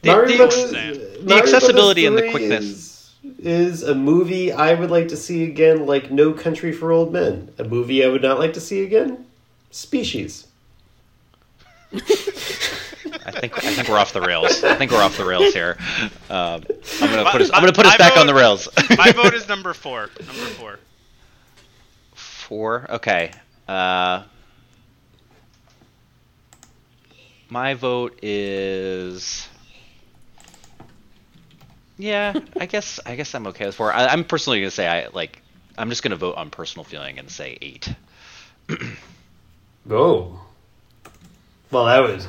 [0.02, 0.70] The- Mario the- Brothers-
[1.24, 2.64] the accessibility and the quickness.
[2.64, 2.91] is,
[3.42, 5.86] is a movie I would like to see again.
[5.86, 7.52] Like No Country for Old Men.
[7.58, 9.26] A movie I would not like to see again.
[9.70, 10.46] Species.
[11.92, 14.64] I think I think we're off the rails.
[14.64, 15.76] I think we're off the rails here.
[16.30, 16.64] Um,
[17.00, 17.50] I'm gonna put us.
[17.52, 18.68] I'm gonna put us my back on the rails.
[18.96, 20.10] My vote is number four.
[20.20, 20.78] Number four.
[22.14, 22.86] Four.
[22.90, 23.32] Okay.
[23.68, 24.24] Uh,
[27.48, 29.48] my vote is.
[32.02, 33.92] Yeah, I guess I guess I'm okay with four.
[33.92, 35.40] I, I'm personally gonna say I like.
[35.78, 37.88] I'm just gonna vote on personal feeling and say eight.
[39.90, 40.40] Oh.
[41.72, 42.28] Well, that was.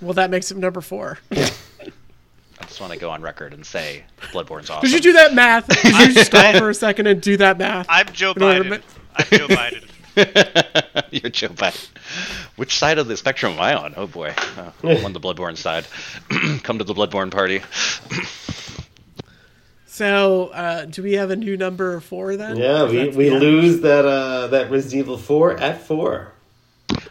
[0.00, 1.18] Well, that makes it number four.
[1.32, 1.40] I
[2.60, 4.88] just want to go on record and say Bloodborne's awesome.
[4.88, 5.66] Did you do that math?
[5.66, 7.86] Did you stop for a second and do that math?
[7.88, 8.82] I'm Joe In order to Biden.
[9.16, 11.04] I'm Joe Biden.
[11.10, 11.88] You're Joe Biden.
[12.54, 13.94] Which side of the spectrum am I on?
[13.96, 15.88] Oh boy, uh, I'm on the Bloodborne side.
[16.62, 17.62] Come to the Bloodborne party.
[19.94, 22.56] So, uh, do we have a new number four then?
[22.56, 23.38] Yeah, we, we yeah.
[23.38, 26.32] lose that uh, that Resident Evil Four at four.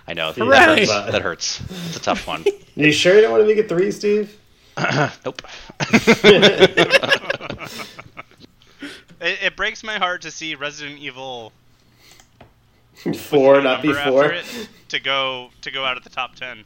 [0.05, 0.49] I know Hooray!
[0.49, 1.11] that hurts.
[1.11, 1.61] That hurts.
[1.87, 2.43] It's a tough one.
[2.75, 4.37] You sure you don't want to make it three, Steve?
[5.25, 5.41] nope.
[9.21, 11.53] It, it breaks my heart to see Resident Evil
[12.95, 14.67] Four, you not be number after four.
[14.89, 16.65] to go to go out of the top ten.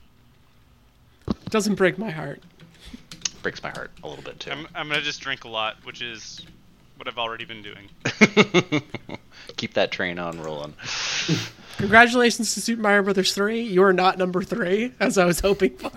[1.51, 2.41] Doesn't break my heart.
[3.47, 4.51] Breaks my heart a little bit too.
[4.51, 6.45] I'm I'm gonna just drink a lot, which is
[6.97, 7.87] what I've already been doing.
[9.55, 10.73] Keep that train on rolling.
[11.77, 13.61] Congratulations to Super Mario Brothers 3.
[13.61, 15.91] You are not number three, as I was hoping for.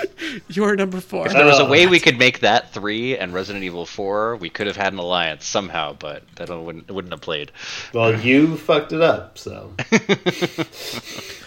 [0.48, 1.28] you are number four.
[1.28, 4.50] If there was a way we could make that three and Resident Evil four, we
[4.50, 7.52] could have had an alliance somehow, but that wouldn't wouldn't have played.
[7.94, 9.72] Well, you fucked it up, so.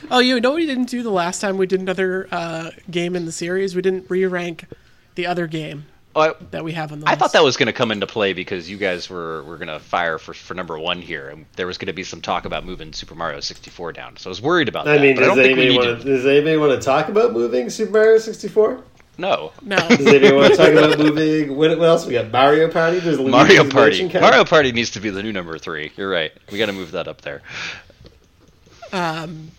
[0.09, 3.15] Oh, you know what we didn't do the last time we did another uh, game
[3.15, 3.75] in the series?
[3.75, 4.65] We didn't re-rank
[5.16, 5.86] the other game
[6.18, 7.20] Oh, I, that we have on the I list.
[7.20, 9.80] thought that was going to come into play because you guys were, were going to
[9.82, 12.66] fire for, for number one here, and there was going to be some talk about
[12.66, 14.16] moving Super Mario 64 down.
[14.16, 15.01] So I was worried about I that.
[15.01, 16.05] mean, but I does don't think we anybody want to.
[16.05, 16.16] to?
[16.16, 18.82] Does anybody want to talk about moving Super Mario sixty four?
[19.18, 19.51] No.
[19.61, 19.76] No.
[19.89, 21.57] Does anybody want to talk about moving?
[21.57, 22.32] What, what else we got?
[22.32, 22.99] Mario Party.
[22.99, 24.07] There's Mario Party.
[24.13, 25.91] Mario Party needs to be the new number three.
[25.97, 26.32] You're right.
[26.49, 27.41] We got to move that up there.
[28.93, 29.51] Um,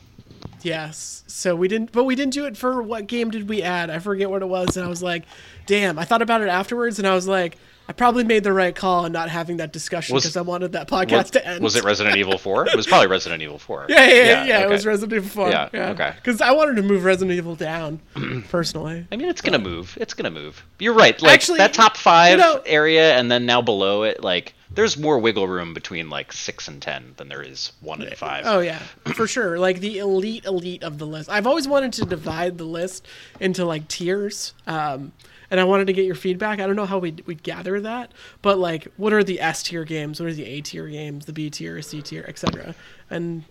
[0.62, 1.24] Yes.
[1.26, 3.90] So we didn't, but we didn't do it for what game did we add?
[3.90, 5.24] I forget what it was, and I was like,
[5.66, 8.74] "Damn!" I thought about it afterwards, and I was like, "I probably made the right
[8.74, 11.76] call on not having that discussion because I wanted that podcast Was, to end." was
[11.76, 12.68] it Resident Evil 4?
[12.68, 13.86] It was probably Resident Evil 4.
[13.90, 14.44] Yeah, yeah, yeah.
[14.44, 14.72] yeah, It okay.
[14.72, 15.50] was Resident Evil 4.
[15.50, 16.12] Yeah, Yeah, okay.
[16.16, 18.00] Because I wanted to move Resident Evil down,
[18.48, 19.06] personally.
[19.12, 19.96] I mean, it's gonna move.
[20.00, 20.64] It's gonna move.
[20.78, 21.20] You're right.
[21.20, 24.98] Like Actually, that top five you know- area, and then now below it, like there's
[24.98, 28.44] more wiggle room between like six and ten than there is one and five.
[28.46, 28.78] Oh yeah,
[29.14, 29.58] for sure.
[29.58, 31.30] Like the elite elite of the list.
[31.30, 33.06] I've always wanted to divide the list
[33.40, 34.54] into like tiers.
[34.66, 35.12] Um,
[35.50, 36.60] and I wanted to get your feedback.
[36.60, 38.12] I don't know how we we gather that,
[38.42, 40.20] but like, what are the S tier games?
[40.20, 41.24] What are the A tier games?
[41.24, 42.74] The B tier, C tier, etc.
[43.08, 43.44] And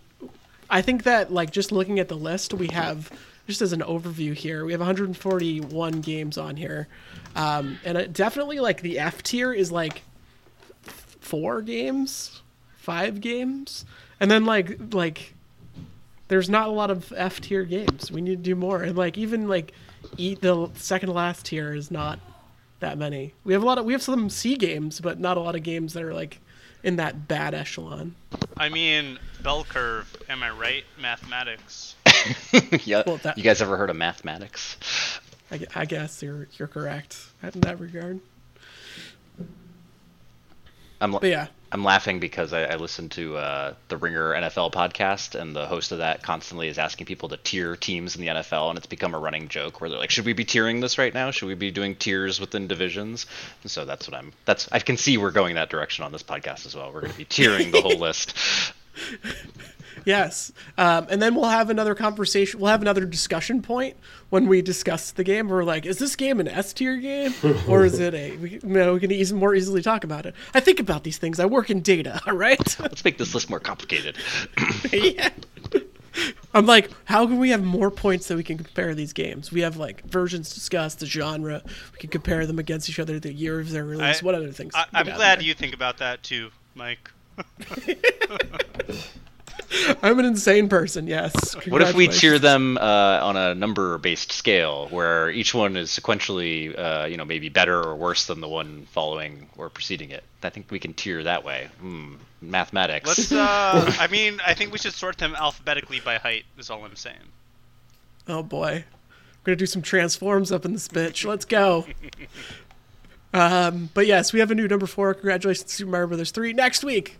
[0.70, 3.12] I think that like just looking at the list, we have
[3.48, 6.88] just as an overview here, we have 141 games on here,
[7.36, 10.04] um, and it definitely like the F tier is like
[11.26, 12.42] four games,
[12.78, 13.84] five games,
[14.20, 15.34] and then like like
[16.28, 18.12] there's not a lot of F tier games.
[18.12, 19.74] We need to do more, and like even like
[20.18, 22.20] eat the second last tier is not
[22.80, 23.34] that many.
[23.44, 25.64] We have a lot of we have some C games, but not a lot of
[25.64, 26.40] games that are like
[26.84, 28.16] in that bad echelon.
[28.56, 30.16] I mean, bell curve.
[30.30, 30.84] Am I right?
[31.00, 31.96] Mathematics.
[32.86, 33.02] yeah.
[33.06, 34.78] Well, that- you guys ever heard of mathematics?
[35.52, 38.20] I, I guess you're you're correct in that regard.
[41.02, 45.40] I'm But yeah, I'm laughing because I, I listened to uh, the Ringer NFL podcast,
[45.40, 48.70] and the host of that constantly is asking people to tier teams in the NFL,
[48.70, 51.14] and it's become a running joke where they're like, "Should we be tiering this right
[51.14, 51.32] now?
[51.32, 53.26] Should we be doing tiers within divisions?"
[53.64, 54.32] And so that's what I'm.
[54.46, 56.94] That's I can see we're going that direction on this podcast as well.
[56.94, 58.38] We're going to be tiering the whole list.
[60.06, 62.60] yes, um, and then we'll have another conversation.
[62.60, 63.98] We'll have another discussion point
[64.30, 65.50] when we discuss the game.
[65.50, 67.34] We're like, is this game an S tier game
[67.68, 68.38] or is it a?
[68.38, 70.36] We, you know, we can eas more easily talk about it.
[70.54, 71.40] I think about these things.
[71.40, 72.20] I work in data.
[72.28, 72.80] All right.
[72.80, 74.18] Let's make this list more complicated.
[74.92, 75.30] yeah.
[76.54, 79.52] I'm like, how can we have more points that we can compare these games?
[79.52, 81.62] We have like versions discussed, the genre.
[81.92, 84.22] We can compare them against each other, the year of their release.
[84.22, 84.74] I- what other things?
[84.76, 85.46] I, I'm glad there?
[85.46, 87.12] you think about that too, Mike.
[90.02, 91.08] I'm an insane person.
[91.08, 91.56] Yes.
[91.68, 96.78] What if we tier them uh, on a number-based scale, where each one is sequentially,
[96.78, 100.24] uh, you know, maybe better or worse than the one following or preceding it?
[100.44, 101.70] I think we can tier that way.
[101.80, 103.08] Hmm, mathematics.
[103.08, 103.32] Let's.
[103.32, 106.46] Uh, I mean, I think we should sort them alphabetically by height.
[106.58, 107.18] Is all I'm saying.
[108.28, 108.86] Oh boy,
[109.42, 111.26] we're gonna do some transforms up in this bitch.
[111.26, 111.86] Let's go.
[113.34, 115.14] um, but yes, we have a new number four.
[115.14, 116.54] Congratulations, to Super Mario Brothers three.
[116.54, 117.18] Next week,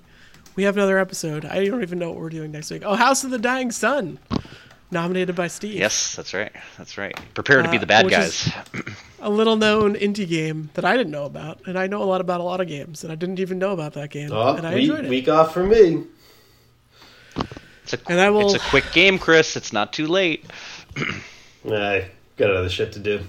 [0.56, 1.46] we have another episode.
[1.46, 2.84] I don't even know what we're doing next week.
[2.86, 4.20] Oh, House of the Dying Sun,
[4.92, 5.74] nominated by Steve.
[5.76, 6.52] Yes, that's right.
[6.78, 7.18] That's right.
[7.34, 8.52] Prepare to be Uh, the bad which guys.
[9.20, 12.22] a little known indie game that I didn't know about, and I know a lot
[12.22, 14.66] about a lot of games, and I didn't even know about that game, Oh, and
[14.68, 15.10] I week, enjoyed it.
[15.10, 16.04] week off for me.
[17.84, 19.56] It's a, And I will- it's a quick game, Chris.
[19.56, 20.46] It's not too late.
[21.70, 22.06] I
[22.38, 23.22] got other shit to do.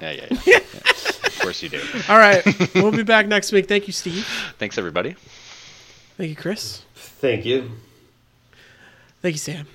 [0.00, 0.38] Yeah, yeah, yeah.
[0.46, 0.56] yeah.
[0.58, 1.80] Of course you do.
[2.08, 2.42] All right,
[2.74, 3.66] we'll be back next week.
[3.66, 4.24] Thank you, Steve.
[4.58, 5.16] Thanks, everybody.
[6.18, 6.82] Thank you, Chris.
[6.96, 7.70] Thank you.
[9.22, 9.68] Thank you, Sam.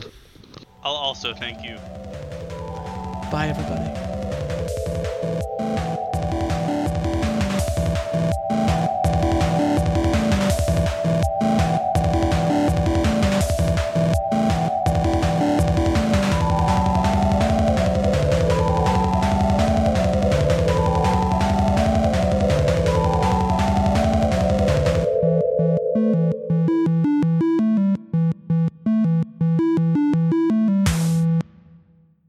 [0.83, 1.77] I'll also thank you.
[3.31, 4.22] Bye, everybody.